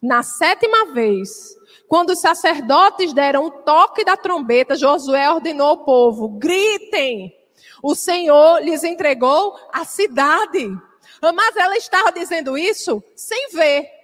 Na 0.00 0.22
sétima 0.22 0.92
vez, 0.92 1.56
quando 1.88 2.10
os 2.10 2.20
sacerdotes 2.20 3.12
deram 3.12 3.46
o 3.46 3.50
toque 3.50 4.04
da 4.04 4.16
trombeta, 4.16 4.76
Josué 4.76 5.30
ordenou 5.30 5.68
ao 5.68 5.84
povo: 5.84 6.28
gritem, 6.28 7.34
o 7.82 7.94
Senhor 7.94 8.60
lhes 8.60 8.84
entregou 8.84 9.58
a 9.72 9.84
cidade. 9.84 10.68
Mas 11.20 11.56
ela 11.56 11.76
estava 11.76 12.12
dizendo 12.12 12.56
isso 12.56 13.02
sem 13.16 13.48
ver. 13.48 13.97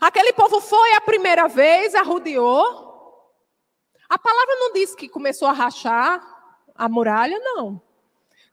Aquele 0.00 0.32
povo 0.32 0.60
foi 0.60 0.94
a 0.94 1.00
primeira 1.00 1.46
vez, 1.46 1.94
arrodeou. 1.94 2.90
A 4.08 4.18
palavra 4.18 4.54
não 4.56 4.72
diz 4.72 4.94
que 4.94 5.08
começou 5.08 5.46
a 5.46 5.52
rachar 5.52 6.20
a 6.74 6.88
muralha, 6.88 7.38
não. 7.38 7.80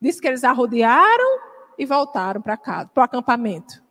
Diz 0.02 0.20
que 0.20 0.28
eles 0.28 0.44
arrodearam 0.44 1.40
e 1.78 1.86
voltaram 1.86 2.42
para 2.42 2.58
casa, 2.58 2.90
para 2.94 3.02
o 3.02 3.06
acampamento. 3.06 3.82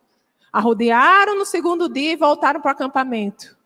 Arrodearam 0.53 1.35
no 1.35 1.45
segundo 1.45 1.89
dia 1.89 2.13
e 2.13 2.15
voltaram 2.15 2.61
para 2.61 2.69
o 2.69 2.71
acampamento. 2.71 3.57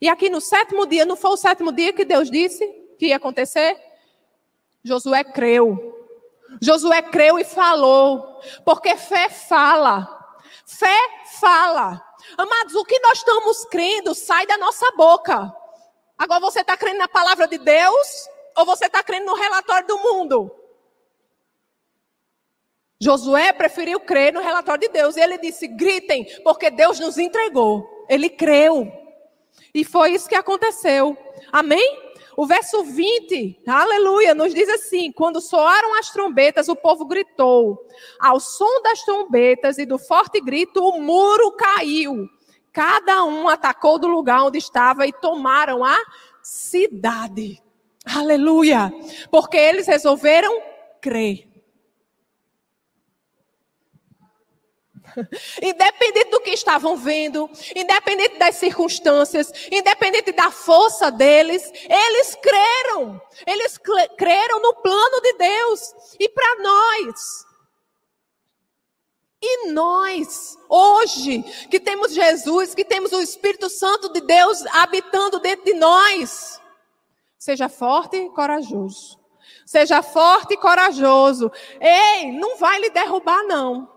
E 0.00 0.08
aqui 0.08 0.28
no 0.28 0.40
sétimo 0.40 0.86
dia, 0.86 1.06
não 1.06 1.16
foi 1.16 1.30
o 1.30 1.36
sétimo 1.36 1.72
dia 1.72 1.92
que 1.92 2.04
Deus 2.04 2.30
disse 2.30 2.66
que 2.98 3.06
ia 3.06 3.16
acontecer? 3.16 3.76
Josué 4.84 5.24
creu. 5.24 5.94
Josué 6.60 7.02
creu 7.02 7.38
e 7.38 7.44
falou, 7.44 8.40
porque 8.64 8.96
fé 8.96 9.28
fala. 9.28 10.08
Fé 10.64 10.98
fala. 11.40 12.05
Amados, 12.36 12.74
o 12.74 12.84
que 12.84 12.98
nós 13.00 13.18
estamos 13.18 13.64
crendo 13.66 14.14
sai 14.14 14.46
da 14.46 14.58
nossa 14.58 14.90
boca. 14.92 15.54
Agora 16.18 16.40
você 16.40 16.60
está 16.60 16.76
crendo 16.76 16.98
na 16.98 17.08
palavra 17.08 17.46
de 17.46 17.58
Deus 17.58 18.28
ou 18.56 18.64
você 18.64 18.86
está 18.86 19.02
crendo 19.02 19.26
no 19.26 19.34
relatório 19.34 19.86
do 19.86 19.98
mundo? 19.98 20.50
Josué 22.98 23.52
preferiu 23.52 24.00
crer 24.00 24.32
no 24.32 24.40
relatório 24.40 24.80
de 24.80 24.88
Deus. 24.88 25.16
E 25.16 25.20
ele 25.20 25.38
disse: 25.38 25.68
gritem, 25.68 26.24
porque 26.42 26.70
Deus 26.70 26.98
nos 26.98 27.18
entregou. 27.18 28.06
Ele 28.08 28.30
creu. 28.30 28.90
E 29.74 29.84
foi 29.84 30.12
isso 30.12 30.28
que 30.28 30.34
aconteceu. 30.34 31.16
Amém? 31.52 32.05
O 32.36 32.46
verso 32.46 32.84
20, 32.84 33.62
aleluia, 33.66 34.34
nos 34.34 34.52
diz 34.52 34.68
assim: 34.68 35.10
quando 35.10 35.40
soaram 35.40 35.98
as 35.98 36.10
trombetas, 36.10 36.68
o 36.68 36.76
povo 36.76 37.06
gritou. 37.06 37.86
Ao 38.20 38.38
som 38.38 38.82
das 38.82 39.02
trombetas 39.02 39.78
e 39.78 39.86
do 39.86 39.98
forte 39.98 40.38
grito, 40.40 40.86
o 40.86 41.00
muro 41.00 41.52
caiu. 41.52 42.28
Cada 42.72 43.24
um 43.24 43.48
atacou 43.48 43.98
do 43.98 44.06
lugar 44.06 44.44
onde 44.44 44.58
estava 44.58 45.06
e 45.06 45.12
tomaram 45.12 45.82
a 45.82 45.96
cidade. 46.42 47.58
Aleluia! 48.04 48.92
Porque 49.30 49.56
eles 49.56 49.86
resolveram 49.86 50.60
crer. 51.00 51.55
Independente 55.62 56.30
do 56.30 56.40
que 56.40 56.50
estavam 56.50 56.96
vendo, 56.96 57.50
independente 57.74 58.38
das 58.38 58.56
circunstâncias, 58.56 59.52
independente 59.70 60.32
da 60.32 60.50
força 60.50 61.10
deles, 61.10 61.70
eles 61.88 62.36
creram. 62.42 63.20
Eles 63.46 63.78
creram 64.16 64.60
no 64.60 64.74
plano 64.74 65.20
de 65.20 65.32
Deus. 65.34 65.94
E 66.18 66.28
para 66.28 66.62
nós, 66.62 67.46
e 69.40 69.68
nós, 69.70 70.58
hoje, 70.68 71.42
que 71.70 71.78
temos 71.78 72.12
Jesus, 72.12 72.74
que 72.74 72.84
temos 72.84 73.12
o 73.12 73.20
Espírito 73.20 73.68
Santo 73.68 74.12
de 74.12 74.20
Deus 74.20 74.64
habitando 74.66 75.38
dentro 75.38 75.64
de 75.64 75.74
nós, 75.74 76.60
Seja 77.46 77.68
forte 77.68 78.16
e 78.16 78.28
corajoso. 78.30 79.16
Seja 79.64 80.02
forte 80.02 80.54
e 80.54 80.56
corajoso. 80.56 81.48
Ei, 81.80 82.32
não 82.32 82.56
vai 82.56 82.80
lhe 82.80 82.90
derrubar, 82.90 83.44
não. 83.44 83.88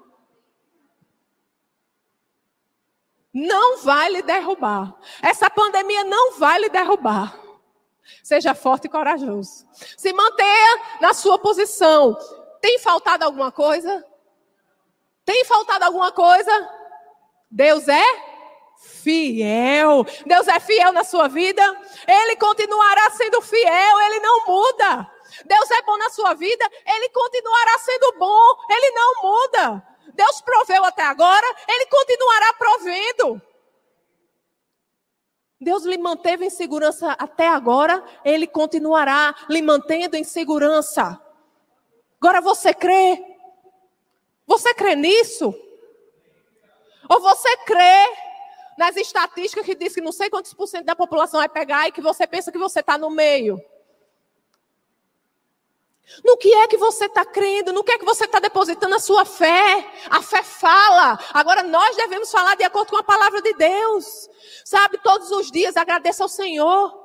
Não 3.34 3.78
vai 3.78 4.10
lhe 4.10 4.22
derrubar. 4.22 4.96
Essa 5.22 5.50
pandemia 5.50 6.04
não 6.04 6.34
vai 6.34 6.60
lhe 6.60 6.70
derrubar. 6.70 7.40
Seja 8.24 8.56
forte 8.56 8.86
e 8.86 8.90
corajoso. 8.90 9.68
Se 9.98 10.12
mantenha 10.14 10.82
na 11.00 11.14
sua 11.14 11.38
posição. 11.38 12.18
Tem 12.62 12.80
faltado 12.80 13.24
alguma 13.24 13.52
coisa? 13.52 14.04
Tem 15.24 15.46
faltado 15.46 15.86
alguma 15.86 16.12
coisa? 16.12 16.70
Deus 17.52 17.88
é 17.88 18.04
fiel. 18.80 20.06
Deus 20.26 20.48
é 20.48 20.60
fiel 20.60 20.92
na 20.92 21.04
sua 21.04 21.28
vida. 21.28 21.64
Ele 22.08 22.36
continuará 22.36 23.12
sendo 23.12 23.42
fiel. 23.42 24.00
Ele 24.02 24.20
não 24.20 24.46
muda. 24.46 25.12
Deus 25.46 25.72
é 25.72 25.82
bom 25.84 25.98
na 25.98 26.10
sua 26.10 26.34
vida. 26.34 26.68
Ele 26.86 27.10
continuará 27.10 27.78
sendo 27.80 28.14
bom. 28.18 28.56
Ele 28.72 28.92
não 28.92 29.14
muda. 29.22 29.88
Deus 30.20 30.42
proveu 30.42 30.84
até 30.84 31.04
agora. 31.04 31.48
Ele 31.66 31.86
continuará 31.86 32.54
provendo. 32.56 33.42
Deus 35.62 35.84
lhe 35.86 35.98
manteve 35.98 36.46
em 36.46 36.50
segurança 36.50 37.14
até 37.14 37.48
agora, 37.48 38.04
Ele 38.24 38.48
continuará 38.48 39.34
lhe 39.50 39.62
mantendo 39.62 40.16
em 40.18 40.24
segurança. 40.24 41.20
Agora 42.20 42.42
você 42.42 42.74
crê? 42.74 43.22
Você 44.46 44.74
crê 44.74 44.96
nisso? 44.96 45.54
Ou 47.10 47.22
você 47.22 47.58
crê 47.66 48.06
nas 48.78 48.96
estatísticas 48.98 49.66
que 49.66 49.76
diz 49.76 49.94
que 49.94 50.02
não 50.02 50.12
sei 50.12 50.30
quantos 50.30 50.54
por 50.54 50.68
cento 50.68 50.86
da 50.86 50.96
população 50.96 51.40
vai 51.40 51.50
pegar 51.50 51.88
e 51.88 51.92
que 51.92 52.02
você 52.02 52.26
pensa 52.26 52.52
que 52.52 52.58
você 52.58 52.80
está 52.80 52.98
no 52.98 53.10
meio? 53.10 53.58
No 56.24 56.38
que 56.38 56.54
é 56.54 56.68
que 56.68 56.78
você 56.78 57.06
está 57.06 57.24
crendo? 57.24 57.72
No 57.72 57.84
que 57.84 57.92
é 57.92 57.98
que 57.98 58.06
você 58.06 58.26
está 58.26 58.40
depositando 58.40 58.96
a 58.96 59.00
sua 59.00 59.26
fé? 59.26 59.86
A 60.10 60.22
fé 60.22 60.44
fala. 60.44 61.20
Agora 61.34 61.64
nós 61.64 61.96
devemos 61.96 62.32
falar 62.32 62.56
de 62.56 62.64
acordo 62.64 62.90
com 62.90 62.98
a 62.98 63.04
palavra 63.04 63.42
de 63.42 63.54
Deus. 63.54 64.30
Sabe, 64.66 64.98
todos 65.00 65.32
os 65.32 65.52
dias 65.52 65.78
agradeça 65.78 66.24
ao 66.24 66.30
Senhor. 66.30 66.99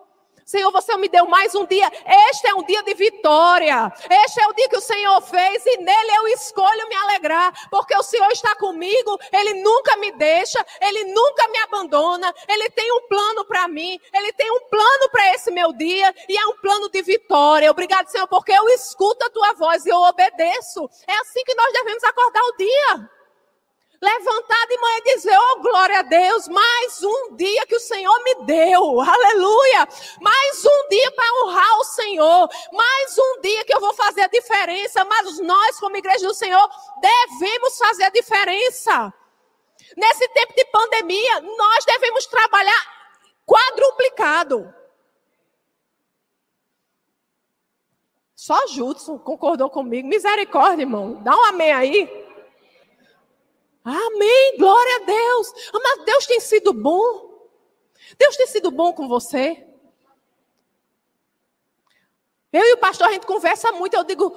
Senhor, 0.44 0.70
você 0.70 0.94
me 0.98 1.08
deu 1.08 1.26
mais 1.26 1.54
um 1.54 1.64
dia. 1.64 1.90
Este 2.30 2.48
é 2.48 2.54
um 2.54 2.62
dia 2.64 2.82
de 2.82 2.94
vitória. 2.94 3.90
Este 4.24 4.40
é 4.40 4.46
o 4.46 4.52
dia 4.52 4.68
que 4.68 4.76
o 4.76 4.80
Senhor 4.80 5.20
fez 5.22 5.64
e 5.64 5.78
nele 5.78 6.16
eu 6.16 6.28
escolho 6.28 6.88
me 6.88 6.94
alegrar, 6.94 7.52
porque 7.70 7.96
o 7.96 8.02
Senhor 8.02 8.30
está 8.30 8.54
comigo. 8.56 9.18
Ele 9.32 9.62
nunca 9.62 9.96
me 9.96 10.12
deixa, 10.12 10.64
ele 10.80 11.04
nunca 11.04 11.48
me 11.48 11.58
abandona. 11.58 12.32
Ele 12.46 12.68
tem 12.70 12.92
um 12.92 13.08
plano 13.08 13.44
para 13.46 13.66
mim, 13.68 13.98
ele 14.12 14.32
tem 14.34 14.50
um 14.50 14.60
plano 14.68 15.08
para 15.10 15.34
esse 15.34 15.50
meu 15.50 15.72
dia 15.72 16.14
e 16.28 16.36
é 16.36 16.46
um 16.46 16.58
plano 16.58 16.90
de 16.90 17.00
vitória. 17.00 17.70
Obrigado, 17.70 18.08
Senhor, 18.08 18.28
porque 18.28 18.52
eu 18.52 18.68
escuto 18.68 19.24
a 19.24 19.30
tua 19.30 19.54
voz 19.54 19.86
e 19.86 19.88
eu 19.88 19.98
obedeço. 19.98 20.88
É 21.06 21.14
assim 21.20 21.42
que 21.44 21.54
nós 21.54 21.72
devemos 21.72 22.04
acordar 22.04 22.42
o 22.42 22.56
dia 22.56 23.13
levantar 24.00 24.66
de 24.66 24.78
manhã 24.78 24.98
e 24.98 25.14
dizer: 25.14 25.36
Oh, 25.36 25.60
glória 25.60 25.98
a 25.98 26.02
Deus, 26.02 26.48
mais 26.48 27.02
um 27.02 27.36
dia 27.36 27.66
que 27.66 27.76
o 27.76 27.80
Senhor 27.80 28.22
me 28.22 28.34
deu, 28.46 29.00
aleluia. 29.00 29.88
Mais 30.20 30.64
um 30.64 30.88
dia 30.88 31.10
para 31.12 31.42
honrar 31.42 31.78
o 31.78 31.84
Senhor, 31.84 32.48
mais 32.72 33.18
um 33.18 33.40
dia 33.40 33.64
que 33.64 33.74
eu 33.74 33.80
vou 33.80 33.94
fazer 33.94 34.22
a 34.22 34.28
diferença. 34.28 35.04
Mas 35.04 35.38
nós, 35.40 35.78
como 35.78 35.96
igreja 35.96 36.26
do 36.26 36.34
Senhor, 36.34 36.68
devemos 37.00 37.78
fazer 37.78 38.04
a 38.04 38.10
diferença. 38.10 39.12
Nesse 39.96 40.28
tempo 40.28 40.54
de 40.54 40.64
pandemia, 40.66 41.40
nós 41.40 41.84
devemos 41.84 42.26
trabalhar 42.26 42.94
quadruplicado. 43.46 44.74
Só 48.34 48.66
Judson 48.66 49.18
concordou 49.18 49.70
comigo. 49.70 50.06
Misericórdia, 50.06 50.82
irmão. 50.82 51.14
Dá 51.22 51.34
um 51.34 51.44
amém 51.46 51.72
aí. 51.72 52.23
Amém, 53.84 54.56
glória 54.58 54.96
a 54.96 55.04
Deus. 55.04 55.52
Mas 55.72 56.04
Deus 56.06 56.26
tem 56.26 56.40
sido 56.40 56.72
bom. 56.72 57.48
Deus 58.18 58.36
tem 58.36 58.46
sido 58.46 58.70
bom 58.70 58.92
com 58.92 59.06
você. 59.06 59.66
Eu 62.50 62.62
e 62.62 62.72
o 62.72 62.78
pastor, 62.78 63.08
a 63.08 63.12
gente 63.12 63.26
conversa 63.26 63.72
muito. 63.72 63.94
Eu 63.94 64.04
digo, 64.04 64.34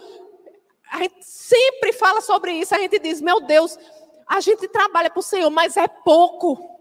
a 0.92 0.98
gente 0.98 1.24
sempre 1.24 1.94
fala 1.94 2.20
sobre 2.20 2.52
isso. 2.52 2.76
A 2.76 2.80
gente 2.80 3.00
diz, 3.00 3.22
meu 3.22 3.40
Deus, 3.40 3.78
a 4.26 4.42
gente 4.42 4.68
trabalha 4.68 5.10
para 5.10 5.20
o 5.20 5.24
Senhor, 5.24 5.50
mas 5.50 5.78
é 5.78 5.88
pouco. 5.88 6.78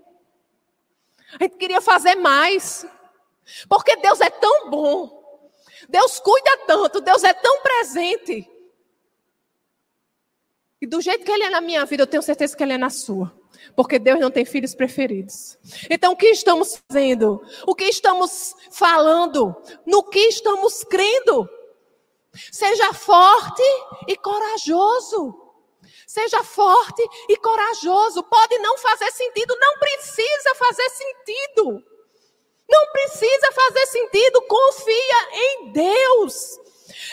A 1.38 1.44
gente 1.44 1.56
queria 1.56 1.80
fazer 1.80 2.16
mais. 2.16 2.84
Porque 3.68 3.94
Deus 3.96 4.20
é 4.20 4.30
tão 4.30 4.70
bom. 4.70 5.16
Deus 5.88 6.18
cuida 6.18 6.58
tanto, 6.66 7.00
Deus 7.00 7.22
é 7.22 7.32
tão 7.32 7.60
presente. 7.62 8.50
E 10.80 10.86
do 10.86 11.00
jeito 11.00 11.24
que 11.24 11.30
ele 11.30 11.44
é 11.44 11.50
na 11.50 11.60
minha 11.60 11.84
vida, 11.86 12.02
eu 12.02 12.06
tenho 12.06 12.22
certeza 12.22 12.56
que 12.56 12.62
ele 12.62 12.74
é 12.74 12.78
na 12.78 12.90
sua. 12.90 13.32
Porque 13.74 13.98
Deus 13.98 14.20
não 14.20 14.30
tem 14.30 14.44
filhos 14.44 14.74
preferidos. 14.74 15.58
Então, 15.88 16.12
o 16.12 16.16
que 16.16 16.26
estamos 16.26 16.82
fazendo? 16.88 17.42
O 17.66 17.74
que 17.74 17.84
estamos 17.84 18.54
falando? 18.70 19.56
No 19.86 20.02
que 20.02 20.18
estamos 20.18 20.84
crendo? 20.84 21.48
Seja 22.52 22.92
forte 22.92 23.62
e 24.06 24.16
corajoso. 24.16 25.34
Seja 26.06 26.42
forte 26.44 27.02
e 27.28 27.36
corajoso. 27.36 28.22
Pode 28.24 28.58
não 28.58 28.76
fazer 28.76 29.10
sentido, 29.12 29.56
não 29.58 29.78
precisa 29.78 30.54
fazer 30.56 30.90
sentido. 30.90 31.82
Não 32.68 32.92
precisa 32.92 33.52
fazer 33.52 33.86
sentido. 33.86 34.42
Confia 34.42 35.28
em 35.32 35.72
Deus. 35.72 36.58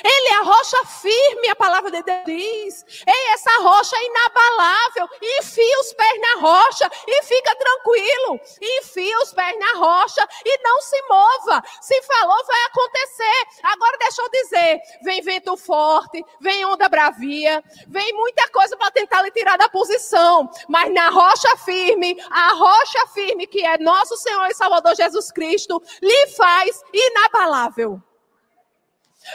Ele 0.04 0.28
é 0.30 0.36
a 0.36 0.44
rocha 0.44 0.86
firme, 0.86 1.50
a 1.50 1.56
palavra 1.56 1.92
de 1.92 2.04
Deus 2.04 2.24
diz. 2.26 2.86
Ei, 3.08 3.34
essa 3.34 3.62
rocha 3.62 3.96
é 3.96 4.06
inabalável. 4.06 5.10
Enfia 5.40 5.80
os 5.80 5.94
pés 5.94 6.22
na 6.22 6.42
rocha 6.42 6.90
e 7.08 7.24
fica 7.24 7.56
tranquilo. 7.56 8.40
Enfia 8.62 9.18
os 9.20 9.34
pés 9.34 9.58
na 9.60 9.80
rocha 9.80 10.28
e 10.46 10.64
não 10.64 10.82
se 10.82 11.02
mova. 11.10 11.64
Se 11.82 12.02
falou, 12.04 12.46
vai 12.46 12.64
acontecer. 12.66 13.48
Agora 13.64 13.98
deixa 13.98 14.22
eu 14.22 14.30
dizer: 14.30 14.80
vem 15.04 15.22
vento 15.22 15.56
forte, 15.58 16.24
vem 16.40 16.66
onda 16.66 16.90
bravia, 16.90 17.64
vem 17.88 18.14
muita 18.14 18.48
coisa 18.50 18.78
para 18.78 18.92
tentar 18.92 19.22
lhe 19.22 19.32
tirar 19.32 19.58
da 19.58 19.70
posição. 19.70 20.50
Mas 20.68 20.94
na 20.94 21.10
rocha 21.10 21.58
firme, 21.58 22.16
a 22.30 22.54
rocha 22.54 23.08
firme 23.14 23.48
que 23.48 23.66
é 23.66 23.78
nosso 23.78 24.16
Senhor 24.18 24.48
e 24.48 24.56
Salvador 24.56 24.96
Jesus 24.96 25.32
Cristo, 25.32 25.82
lhe 26.02 26.28
faz 26.28 26.82
inabalável. 26.94 28.02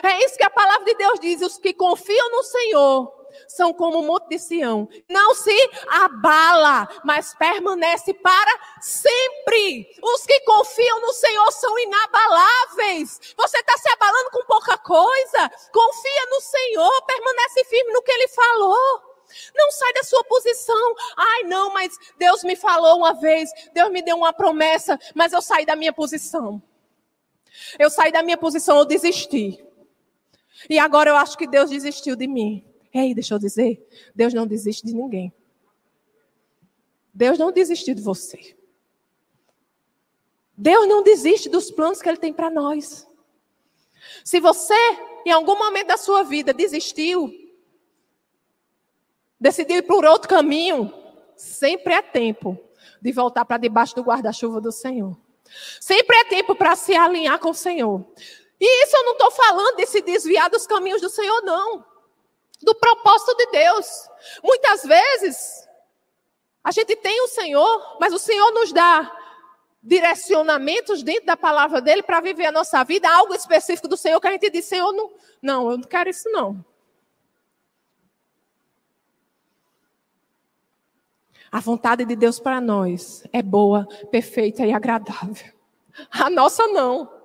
É 0.02 0.24
isso 0.24 0.36
que 0.36 0.44
a 0.44 0.50
palavra 0.50 0.84
de 0.84 0.94
Deus 0.94 1.20
diz: 1.20 1.42
os 1.42 1.58
que 1.58 1.72
confiam 1.72 2.30
no 2.30 2.42
Senhor 2.42 3.18
são 3.46 3.72
como 3.72 4.00
o 4.00 4.02
monte 4.02 4.28
de 4.28 4.38
Sião. 4.38 4.88
Não 5.08 5.34
se 5.34 5.56
abala, 5.88 6.88
mas 7.04 7.34
permanece 7.34 8.14
para 8.14 8.60
sempre. 8.80 9.88
Os 10.02 10.24
que 10.26 10.40
confiam 10.40 11.00
no 11.00 11.12
Senhor 11.12 11.52
são 11.52 11.78
inabaláveis. 11.78 13.20
Você 13.36 13.58
está 13.58 13.76
se 13.76 13.88
abalando 13.90 14.30
com 14.30 14.44
pouca 14.44 14.76
coisa? 14.78 15.50
Confia 15.72 16.26
no 16.30 16.40
Senhor, 16.40 17.02
permanece 17.06 17.64
firme 17.64 17.92
no 17.92 18.02
que 18.02 18.12
Ele 18.12 18.28
falou. 18.28 19.08
Não 19.54 19.70
sai 19.70 19.92
da 19.92 20.02
sua 20.02 20.24
posição. 20.24 20.94
Ai, 21.16 21.42
não, 21.44 21.72
mas 21.72 21.96
Deus 22.16 22.42
me 22.42 22.56
falou 22.56 22.98
uma 22.98 23.12
vez, 23.14 23.50
Deus 23.74 23.90
me 23.90 24.02
deu 24.02 24.16
uma 24.16 24.32
promessa, 24.32 24.98
mas 25.14 25.32
eu 25.32 25.42
saí 25.42 25.66
da 25.66 25.76
minha 25.76 25.92
posição. 25.92 26.62
Eu 27.78 27.90
saí 27.90 28.12
da 28.12 28.22
minha 28.22 28.38
posição, 28.38 28.78
eu 28.78 28.84
desisti. 28.84 29.67
E 30.68 30.78
agora 30.78 31.10
eu 31.10 31.16
acho 31.16 31.36
que 31.36 31.46
Deus 31.46 31.70
desistiu 31.70 32.16
de 32.16 32.26
mim. 32.26 32.64
Ei, 32.92 33.14
deixa 33.14 33.34
eu 33.34 33.38
dizer, 33.38 33.86
Deus 34.14 34.32
não 34.32 34.46
desiste 34.46 34.86
de 34.86 34.94
ninguém. 34.94 35.32
Deus 37.12 37.38
não 37.38 37.52
desistiu 37.52 37.94
de 37.94 38.02
você. 38.02 38.56
Deus 40.56 40.88
não 40.88 41.02
desiste 41.02 41.48
dos 41.48 41.70
planos 41.70 42.00
que 42.00 42.08
Ele 42.08 42.16
tem 42.16 42.32
para 42.32 42.50
nós. 42.50 43.06
Se 44.24 44.40
você, 44.40 44.74
em 45.24 45.30
algum 45.30 45.56
momento 45.56 45.88
da 45.88 45.96
sua 45.96 46.22
vida, 46.22 46.52
desistiu, 46.52 47.32
decidiu 49.38 49.76
ir 49.76 49.82
por 49.82 50.04
outro 50.04 50.28
caminho, 50.28 50.92
sempre 51.36 51.94
é 51.94 52.02
tempo 52.02 52.58
de 53.00 53.12
voltar 53.12 53.44
para 53.44 53.58
debaixo 53.58 53.94
do 53.94 54.02
guarda-chuva 54.02 54.60
do 54.60 54.72
Senhor. 54.72 55.16
Sempre 55.80 56.16
é 56.16 56.24
tempo 56.24 56.54
para 56.54 56.76
se 56.76 56.94
alinhar 56.94 57.38
com 57.38 57.50
o 57.50 57.54
Senhor. 57.54 58.04
E 58.60 58.84
isso 58.84 58.96
eu 58.96 59.04
não 59.04 59.12
estou 59.12 59.30
falando 59.30 59.76
de 59.76 59.86
se 59.86 60.00
desviar 60.00 60.50
dos 60.50 60.66
caminhos 60.66 61.00
do 61.00 61.08
Senhor, 61.08 61.42
não. 61.42 61.84
Do 62.60 62.74
propósito 62.74 63.36
de 63.36 63.46
Deus. 63.46 64.08
Muitas 64.42 64.82
vezes, 64.82 65.68
a 66.62 66.72
gente 66.72 66.96
tem 66.96 67.20
o 67.22 67.28
Senhor, 67.28 67.96
mas 68.00 68.12
o 68.12 68.18
Senhor 68.18 68.50
nos 68.52 68.72
dá 68.72 69.14
direcionamentos 69.82 71.02
dentro 71.02 71.26
da 71.26 71.36
palavra 71.36 71.80
dele 71.80 72.02
para 72.02 72.20
viver 72.20 72.46
a 72.46 72.52
nossa 72.52 72.82
vida, 72.84 73.08
algo 73.08 73.34
específico 73.34 73.86
do 73.86 73.96
Senhor 73.96 74.20
que 74.20 74.26
a 74.26 74.32
gente 74.32 74.50
diz, 74.50 74.64
Senhor, 74.64 74.92
não, 74.92 75.12
não, 75.40 75.70
eu 75.70 75.78
não 75.78 75.84
quero 75.84 76.10
isso 76.10 76.28
não. 76.30 76.64
A 81.50 81.60
vontade 81.60 82.04
de 82.04 82.14
Deus 82.14 82.38
para 82.38 82.60
nós 82.60 83.24
é 83.32 83.42
boa, 83.42 83.86
perfeita 84.10 84.66
e 84.66 84.72
agradável. 84.72 85.52
A 86.10 86.28
nossa 86.28 86.66
não. 86.66 87.17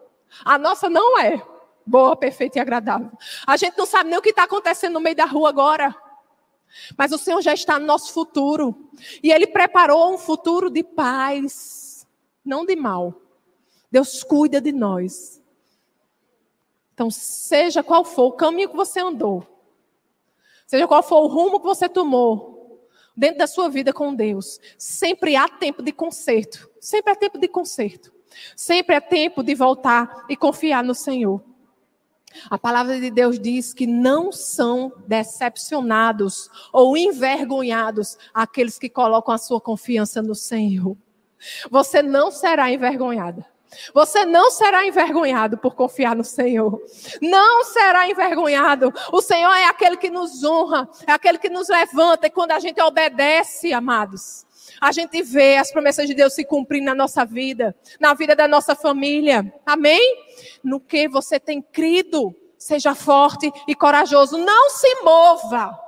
A 0.43 0.57
nossa 0.57 0.89
não 0.89 1.19
é 1.19 1.41
boa, 1.85 2.15
perfeita 2.15 2.57
e 2.57 2.61
agradável. 2.61 3.11
A 3.45 3.57
gente 3.57 3.77
não 3.77 3.85
sabe 3.85 4.09
nem 4.09 4.17
o 4.17 4.21
que 4.21 4.29
está 4.29 4.43
acontecendo 4.43 4.93
no 4.93 4.99
meio 4.99 5.15
da 5.15 5.25
rua 5.25 5.49
agora. 5.49 5.95
Mas 6.97 7.11
o 7.11 7.17
Senhor 7.17 7.41
já 7.41 7.53
está 7.53 7.77
no 7.77 7.85
nosso 7.85 8.13
futuro. 8.13 8.89
E 9.21 9.31
Ele 9.31 9.47
preparou 9.47 10.13
um 10.13 10.17
futuro 10.17 10.69
de 10.69 10.83
paz, 10.83 12.07
não 12.43 12.65
de 12.65 12.75
mal. 12.75 13.21
Deus 13.91 14.23
cuida 14.23 14.59
de 14.59 14.71
nós. 14.71 15.41
Então, 16.93 17.09
seja 17.09 17.83
qual 17.83 18.03
for 18.03 18.25
o 18.25 18.31
caminho 18.33 18.69
que 18.69 18.75
você 18.75 18.99
andou, 18.99 19.47
seja 20.67 20.87
qual 20.87 21.01
for 21.01 21.21
o 21.21 21.27
rumo 21.27 21.59
que 21.59 21.65
você 21.65 21.89
tomou, 21.89 22.53
dentro 23.15 23.39
da 23.39 23.47
sua 23.47 23.69
vida 23.69 23.91
com 23.93 24.13
Deus, 24.13 24.59
sempre 24.77 25.35
há 25.35 25.47
tempo 25.47 25.81
de 25.81 25.91
conserto. 25.91 26.69
Sempre 26.79 27.13
há 27.13 27.15
tempo 27.15 27.37
de 27.37 27.47
conserto. 27.47 28.13
Sempre 28.55 28.95
é 28.95 28.99
tempo 28.99 29.43
de 29.43 29.55
voltar 29.55 30.25
e 30.29 30.35
confiar 30.35 30.83
no 30.83 30.95
Senhor. 30.95 31.41
A 32.49 32.57
palavra 32.57 32.99
de 32.99 33.11
Deus 33.11 33.39
diz 33.39 33.73
que 33.73 33.85
não 33.85 34.31
são 34.31 34.91
decepcionados 35.07 36.49
ou 36.71 36.97
envergonhados 36.97 38.17
aqueles 38.33 38.79
que 38.79 38.89
colocam 38.89 39.33
a 39.33 39.37
sua 39.37 39.61
confiança 39.61 40.21
no 40.21 40.33
Senhor. 40.33 40.97
Você 41.69 42.01
não 42.01 42.31
será 42.31 42.71
envergonhada. 42.71 43.45
Você 43.93 44.23
não 44.25 44.51
será 44.51 44.85
envergonhado 44.85 45.57
por 45.57 45.75
confiar 45.75 46.15
no 46.15 46.23
Senhor. 46.23 46.79
Não 47.21 47.63
será 47.65 48.07
envergonhado. 48.07 48.93
O 49.11 49.21
Senhor 49.21 49.51
é 49.51 49.65
aquele 49.65 49.97
que 49.97 50.09
nos 50.09 50.43
honra, 50.43 50.87
é 51.07 51.11
aquele 51.11 51.37
que 51.37 51.49
nos 51.49 51.69
levanta. 51.69 52.27
E 52.27 52.29
quando 52.29 52.51
a 52.51 52.59
gente 52.59 52.79
obedece, 52.81 53.73
amados, 53.73 54.45
a 54.83 54.91
gente 54.91 55.23
vê 55.23 55.55
as 55.55 55.71
promessas 55.71 56.05
de 56.07 56.13
Deus 56.13 56.33
se 56.33 56.43
cumprindo 56.43 56.87
na 56.87 56.93
nossa 56.93 57.23
vida, 57.23 57.73
na 58.01 58.13
vida 58.13 58.35
da 58.35 58.49
nossa 58.49 58.75
família. 58.75 59.53
Amém? 59.65 60.25
No 60.61 60.77
que 60.77 61.07
você 61.07 61.39
tem 61.39 61.61
crido, 61.61 62.35
seja 62.57 62.93
forte 62.93 63.49
e 63.65 63.73
corajoso. 63.73 64.37
Não 64.37 64.69
se 64.69 64.93
mova. 65.01 65.79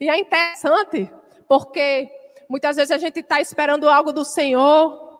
E 0.00 0.08
é 0.08 0.16
interessante, 0.20 1.10
porque 1.48 2.08
muitas 2.48 2.76
vezes 2.76 2.92
a 2.92 2.98
gente 2.98 3.18
está 3.18 3.40
esperando 3.40 3.88
algo 3.88 4.12
do 4.12 4.24
Senhor. 4.24 5.18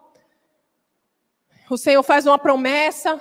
O 1.68 1.76
Senhor 1.76 2.04
faz 2.04 2.24
uma 2.24 2.38
promessa. 2.38 3.20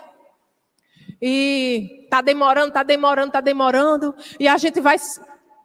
E 1.20 2.04
está 2.04 2.22
demorando, 2.22 2.68
está 2.68 2.84
demorando, 2.84 3.28
está 3.30 3.42
demorando. 3.42 4.16
E 4.40 4.48
a 4.48 4.58
gente 4.58 4.80
vai, 4.80 4.98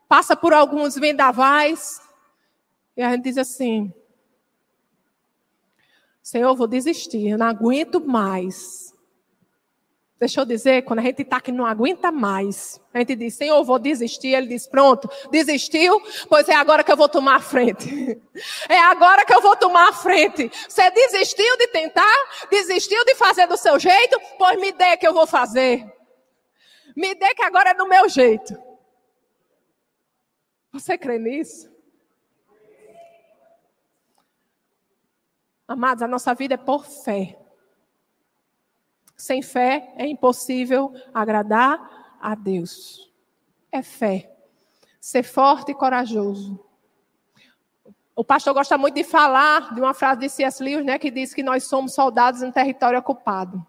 passa 0.09 0.35
por 0.35 0.55
alguns 0.55 0.95
vendavais. 0.95 2.01
E 2.97 3.03
a 3.03 3.11
gente 3.11 3.25
diz 3.25 3.39
assim: 3.39 3.93
Senhor, 6.23 6.55
vou 6.55 6.67
desistir, 6.67 7.29
eu 7.29 7.39
não 7.39 7.47
aguento 7.47 8.01
mais. 8.01 8.91
Deixa 10.21 10.39
eu 10.39 10.45
dizer, 10.45 10.83
quando 10.83 10.99
a 10.99 11.03
gente 11.03 11.23
está 11.23 11.41
que 11.41 11.51
não 11.51 11.65
aguenta 11.65 12.13
mais, 12.13 12.79
a 12.93 12.99
gente 12.99 13.17
diz, 13.17 13.33
Senhor, 13.35 13.65
vou 13.65 13.79
desistir. 13.79 14.35
Ele 14.35 14.49
diz, 14.49 14.67
pronto, 14.67 15.09
desistiu? 15.31 15.99
Pois 16.29 16.47
é 16.47 16.55
agora 16.55 16.85
que 16.85 16.93
eu 16.93 16.97
vou 16.97 17.09
tomar 17.09 17.37
a 17.37 17.41
frente. 17.41 18.21
É 18.69 18.79
agora 18.79 19.25
que 19.25 19.35
eu 19.35 19.41
vou 19.41 19.57
tomar 19.57 19.89
a 19.89 19.93
frente. 19.93 20.51
Você 20.69 20.91
desistiu 20.91 21.57
de 21.59 21.67
tentar? 21.69 22.15
Desistiu 22.51 23.03
de 23.05 23.15
fazer 23.15 23.47
do 23.47 23.57
seu 23.57 23.79
jeito? 23.79 24.21
Pois 24.39 24.59
me 24.61 24.73
dê 24.73 24.97
que 24.97 25.07
eu 25.07 25.13
vou 25.13 25.27
fazer. 25.27 25.85
Me 26.97 27.15
dê 27.15 27.35
que 27.35 27.43
agora 27.43 27.71
é 27.71 27.75
do 27.75 27.89
meu 27.89 28.09
jeito. 28.09 28.55
Você 30.73 30.97
crê 30.97 31.19
nisso? 31.19 31.70
Amados, 35.71 36.03
a 36.03 36.09
nossa 36.09 36.35
vida 36.35 36.55
é 36.55 36.57
por 36.57 36.85
fé. 36.85 37.39
Sem 39.17 39.41
fé 39.41 39.95
é 39.97 40.05
impossível 40.05 40.93
agradar 41.15 42.17
a 42.21 42.35
Deus. 42.35 43.09
É 43.71 43.81
fé. 43.81 44.37
Ser 45.01 45.23
forte 45.23 45.71
e 45.71 45.75
corajoso. 45.75 46.59
O 48.17 48.25
pastor 48.25 48.53
gosta 48.53 48.77
muito 48.77 48.97
de 48.97 49.05
falar 49.05 49.73
de 49.73 49.81
uma 49.81 49.95
frase 49.95 50.23
de 50.23 50.29
C.S. 50.29 50.61
Lewis, 50.61 50.85
né, 50.85 50.99
que 50.99 51.09
diz 51.09 51.33
que 51.33 51.43
nós 51.45 51.63
somos 51.63 51.95
soldados 51.95 52.43
em 52.43 52.51
território 52.51 52.99
ocupado. 52.99 53.65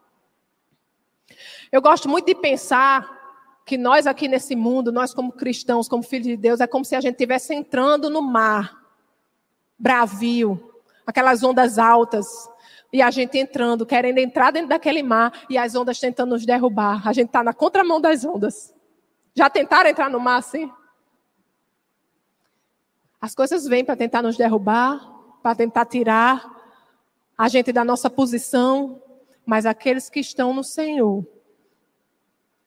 Eu 1.71 1.83
gosto 1.83 2.09
muito 2.09 2.25
de 2.25 2.33
pensar 2.33 3.61
que 3.63 3.77
nós 3.77 4.07
aqui 4.07 4.27
nesse 4.27 4.55
mundo, 4.55 4.91
nós 4.91 5.13
como 5.13 5.31
cristãos, 5.31 5.87
como 5.87 6.01
filhos 6.01 6.25
de 6.25 6.35
Deus, 6.35 6.61
é 6.61 6.65
como 6.65 6.83
se 6.83 6.95
a 6.95 6.99
gente 6.99 7.13
estivesse 7.13 7.53
entrando 7.53 8.09
no 8.09 8.23
mar, 8.23 8.75
bravio, 9.77 10.70
aquelas 11.05 11.43
ondas 11.43 11.77
altas. 11.77 12.27
E 12.93 13.01
a 13.01 13.09
gente 13.09 13.37
entrando, 13.37 13.85
querendo 13.85 14.17
entrar 14.17 14.51
dentro 14.51 14.69
daquele 14.69 15.01
mar 15.01 15.45
e 15.49 15.57
as 15.57 15.75
ondas 15.75 15.99
tentando 15.99 16.31
nos 16.31 16.45
derrubar. 16.45 17.07
A 17.07 17.13
gente 17.13 17.27
está 17.27 17.43
na 17.43 17.53
contramão 17.53 18.01
das 18.01 18.25
ondas. 18.25 18.73
Já 19.33 19.49
tentaram 19.49 19.89
entrar 19.89 20.09
no 20.09 20.19
mar 20.19 20.37
assim? 20.37 20.69
As 23.19 23.33
coisas 23.33 23.65
vêm 23.65 23.85
para 23.85 23.95
tentar 23.95 24.21
nos 24.21 24.35
derrubar, 24.35 24.99
para 25.41 25.55
tentar 25.55 25.85
tirar 25.85 26.43
a 27.37 27.47
gente 27.47 27.71
da 27.71 27.85
nossa 27.85 28.09
posição, 28.09 29.01
mas 29.45 29.65
aqueles 29.65 30.09
que 30.09 30.19
estão 30.19 30.53
no 30.53 30.63
Senhor 30.63 31.25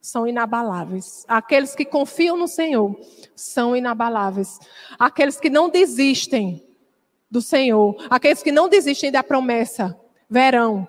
são 0.01 0.27
inabaláveis. 0.27 1.25
Aqueles 1.27 1.75
que 1.75 1.85
confiam 1.85 2.37
no 2.37 2.47
Senhor 2.47 2.97
são 3.35 3.75
inabaláveis. 3.75 4.59
Aqueles 4.97 5.39
que 5.39 5.49
não 5.49 5.69
desistem 5.69 6.65
do 7.29 7.41
Senhor. 7.41 7.95
Aqueles 8.09 8.41
que 8.41 8.51
não 8.51 8.69
desistem 8.69 9.11
da 9.11 9.23
promessa 9.23 9.99
verão 10.29 10.87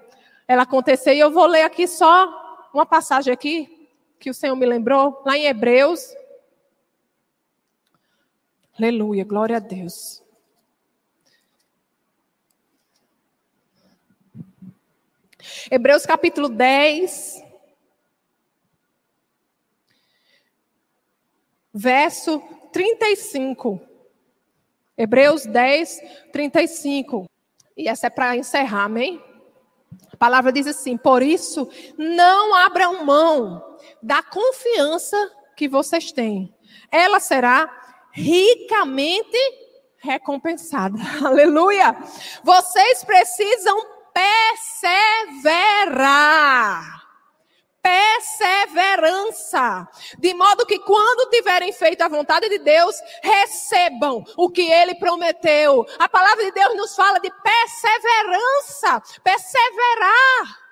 ela 0.48 0.62
acontecer. 0.62 1.14
E 1.14 1.20
eu 1.20 1.30
vou 1.30 1.46
ler 1.46 1.62
aqui 1.62 1.86
só 1.86 2.68
uma 2.72 2.86
passagem 2.86 3.32
aqui 3.32 3.88
que 4.18 4.30
o 4.30 4.34
Senhor 4.34 4.56
me 4.56 4.66
lembrou, 4.66 5.22
lá 5.24 5.36
em 5.36 5.46
Hebreus. 5.46 6.14
Aleluia, 8.78 9.24
glória 9.24 9.56
a 9.56 9.60
Deus. 9.60 10.22
Hebreus 15.70 16.04
capítulo 16.04 16.48
10, 16.48 17.42
verso 21.72 22.40
35. 22.72 23.80
Hebreus 24.96 25.44
10, 25.46 26.00
35. 26.32 27.26
E 27.76 27.88
essa 27.88 28.06
é 28.06 28.10
para 28.10 28.36
encerrar, 28.36 28.84
amém? 28.84 29.20
A 30.12 30.16
palavra 30.16 30.52
diz 30.52 30.66
assim: 30.66 30.96
Por 30.96 31.22
isso, 31.22 31.68
não 31.98 32.54
abram 32.54 33.04
mão 33.04 33.76
da 34.02 34.22
confiança 34.22 35.16
que 35.56 35.68
vocês 35.68 36.12
têm. 36.12 36.54
Ela 36.90 37.20
será 37.20 37.70
ricamente 38.12 39.36
recompensada. 39.98 40.98
Aleluia! 41.24 41.94
Vocês 42.42 43.04
precisam 43.04 43.78
perseverar 44.14 47.05
perseverança, 47.86 49.86
de 50.18 50.34
modo 50.34 50.66
que 50.66 50.80
quando 50.80 51.30
tiverem 51.30 51.72
feito 51.72 52.02
a 52.02 52.08
vontade 52.08 52.48
de 52.48 52.58
Deus, 52.58 52.96
recebam 53.22 54.24
o 54.36 54.50
que 54.50 54.68
ele 54.68 54.96
prometeu. 54.96 55.86
A 55.96 56.08
palavra 56.08 56.44
de 56.44 56.50
Deus 56.50 56.76
nos 56.76 56.96
fala 56.96 57.20
de 57.20 57.30
perseverança, 57.30 59.00
perseverar. 59.22 60.66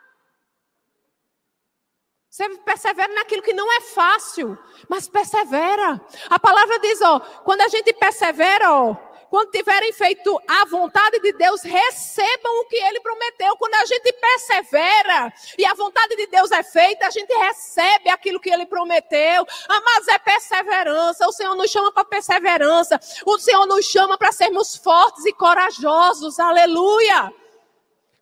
Você 2.29 2.48
persevera 2.64 3.14
naquilo 3.14 3.42
que 3.42 3.53
não 3.53 3.72
é 3.72 3.81
fácil, 3.81 4.59
mas 4.88 5.09
persevera. 5.09 6.05
A 6.29 6.40
palavra 6.40 6.81
diz, 6.81 7.00
ó, 7.00 7.20
quando 7.44 7.61
a 7.61 7.68
gente 7.68 7.92
persevera, 7.92 8.72
ó, 8.72 8.96
quando 9.35 9.51
tiverem 9.51 9.92
feito 9.92 10.40
a 10.47 10.64
vontade 10.66 11.18
de 11.18 11.33
Deus, 11.33 11.61
recebam 11.62 12.61
o 12.61 12.66
que 12.66 12.77
ele 12.77 13.01
prometeu. 13.01 13.57
Quando 13.57 13.75
a 13.75 13.85
gente 13.85 14.12
persevera 14.12 15.33
e 15.59 15.66
a 15.66 15.75
vontade 15.75 16.14
de 16.14 16.29
Deus 16.29 16.53
é 16.53 16.62
feita, 16.62 17.09
a 17.09 17.11
gente 17.11 17.35
recebe 17.35 18.11
aquilo 18.11 18.38
que 18.38 18.49
ele 18.49 18.64
prometeu. 18.64 19.45
Mas 19.68 20.07
é 20.07 20.20
perseverança. 20.20 21.26
O 21.26 21.32
Senhor 21.32 21.57
nos 21.57 21.68
chama 21.68 21.91
para 21.91 22.05
perseverança. 22.05 23.01
O 23.26 23.37
Senhor 23.37 23.66
nos 23.66 23.85
chama 23.87 24.16
para 24.16 24.30
sermos 24.30 24.76
fortes 24.76 25.24
e 25.24 25.32
corajosos. 25.32 26.39
Aleluia. 26.39 27.32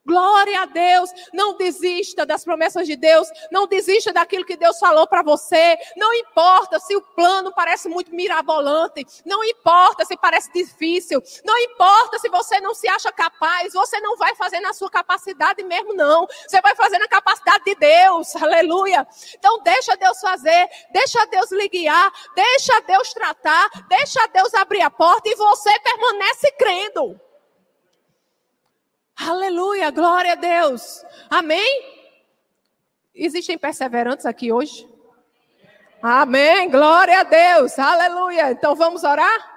Glória 0.04 0.62
a 0.62 0.66
Deus. 0.66 1.10
Não 1.32 1.56
desista 1.56 2.26
das 2.26 2.44
promessas 2.44 2.86
de 2.86 2.96
Deus. 2.96 3.28
Não 3.50 3.66
desista 3.66 4.12
daquilo 4.12 4.44
que 4.44 4.56
Deus 4.56 4.78
falou 4.78 5.06
para 5.06 5.22
você. 5.22 5.78
Não 5.96 6.12
importa 6.12 6.80
se 6.80 6.96
o 6.96 7.02
plano 7.02 7.52
parece 7.54 7.88
muito 7.88 8.12
mirabolante. 8.14 9.06
Não 9.24 9.44
importa 9.44 10.04
se 10.04 10.16
parece 10.16 10.52
difícil. 10.52 11.22
Não 11.44 11.56
importa 11.58 12.18
se 12.18 12.28
você 12.28 12.60
não 12.60 12.74
se 12.74 12.88
acha 12.88 13.12
capaz. 13.12 13.72
Você 13.72 14.00
não 14.00 14.16
vai 14.16 14.34
fazer 14.34 14.60
na 14.60 14.72
sua 14.72 14.90
capacidade 14.90 15.62
mesmo, 15.62 15.94
não. 15.94 16.26
Você 16.48 16.60
vai 16.60 16.74
fazer 16.74 16.98
na 16.98 17.06
capacidade 17.06 17.64
de 17.64 17.74
Deus. 17.76 18.34
Aleluia. 18.42 19.06
Então 19.38 19.62
deixa 19.62 19.96
Deus 19.96 20.20
fazer. 20.20 20.68
Deixa 20.92 21.24
Deus 21.26 21.50
lhe 21.52 21.68
guiar. 21.68 22.12
Deixa 22.34 22.80
Deus 22.80 23.12
tratar. 23.14 23.70
Deixa 23.88 24.26
Deus 24.28 24.52
abrir 24.54 24.82
a 24.82 24.90
porta 24.90 25.28
e 25.28 25.36
você 25.36 25.78
permanece 25.80 26.52
crendo. 26.58 27.20
Aleluia, 29.28 29.90
glória 29.90 30.32
a 30.32 30.34
Deus. 30.34 31.04
Amém? 31.30 31.82
Existem 33.14 33.56
perseverantes 33.56 34.26
aqui 34.26 34.52
hoje? 34.52 34.88
Amém. 36.02 36.68
Glória 36.68 37.20
a 37.20 37.22
Deus. 37.22 37.78
Aleluia. 37.78 38.50
Então 38.50 38.74
vamos 38.74 39.04
orar? 39.04 39.52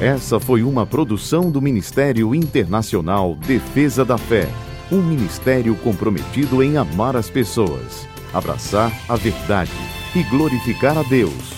Essa 0.00 0.38
foi 0.38 0.62
uma 0.62 0.86
produção 0.86 1.50
do 1.50 1.60
Ministério 1.60 2.34
Internacional 2.34 3.34
Defesa 3.34 4.04
da 4.04 4.16
Fé, 4.16 4.46
um 4.92 5.02
ministério 5.02 5.76
comprometido 5.76 6.62
em 6.62 6.76
amar 6.76 7.16
as 7.16 7.28
pessoas, 7.28 8.06
abraçar 8.32 8.92
a 9.08 9.16
verdade 9.16 9.72
e 10.14 10.22
glorificar 10.22 10.96
a 10.96 11.02
Deus. 11.02 11.57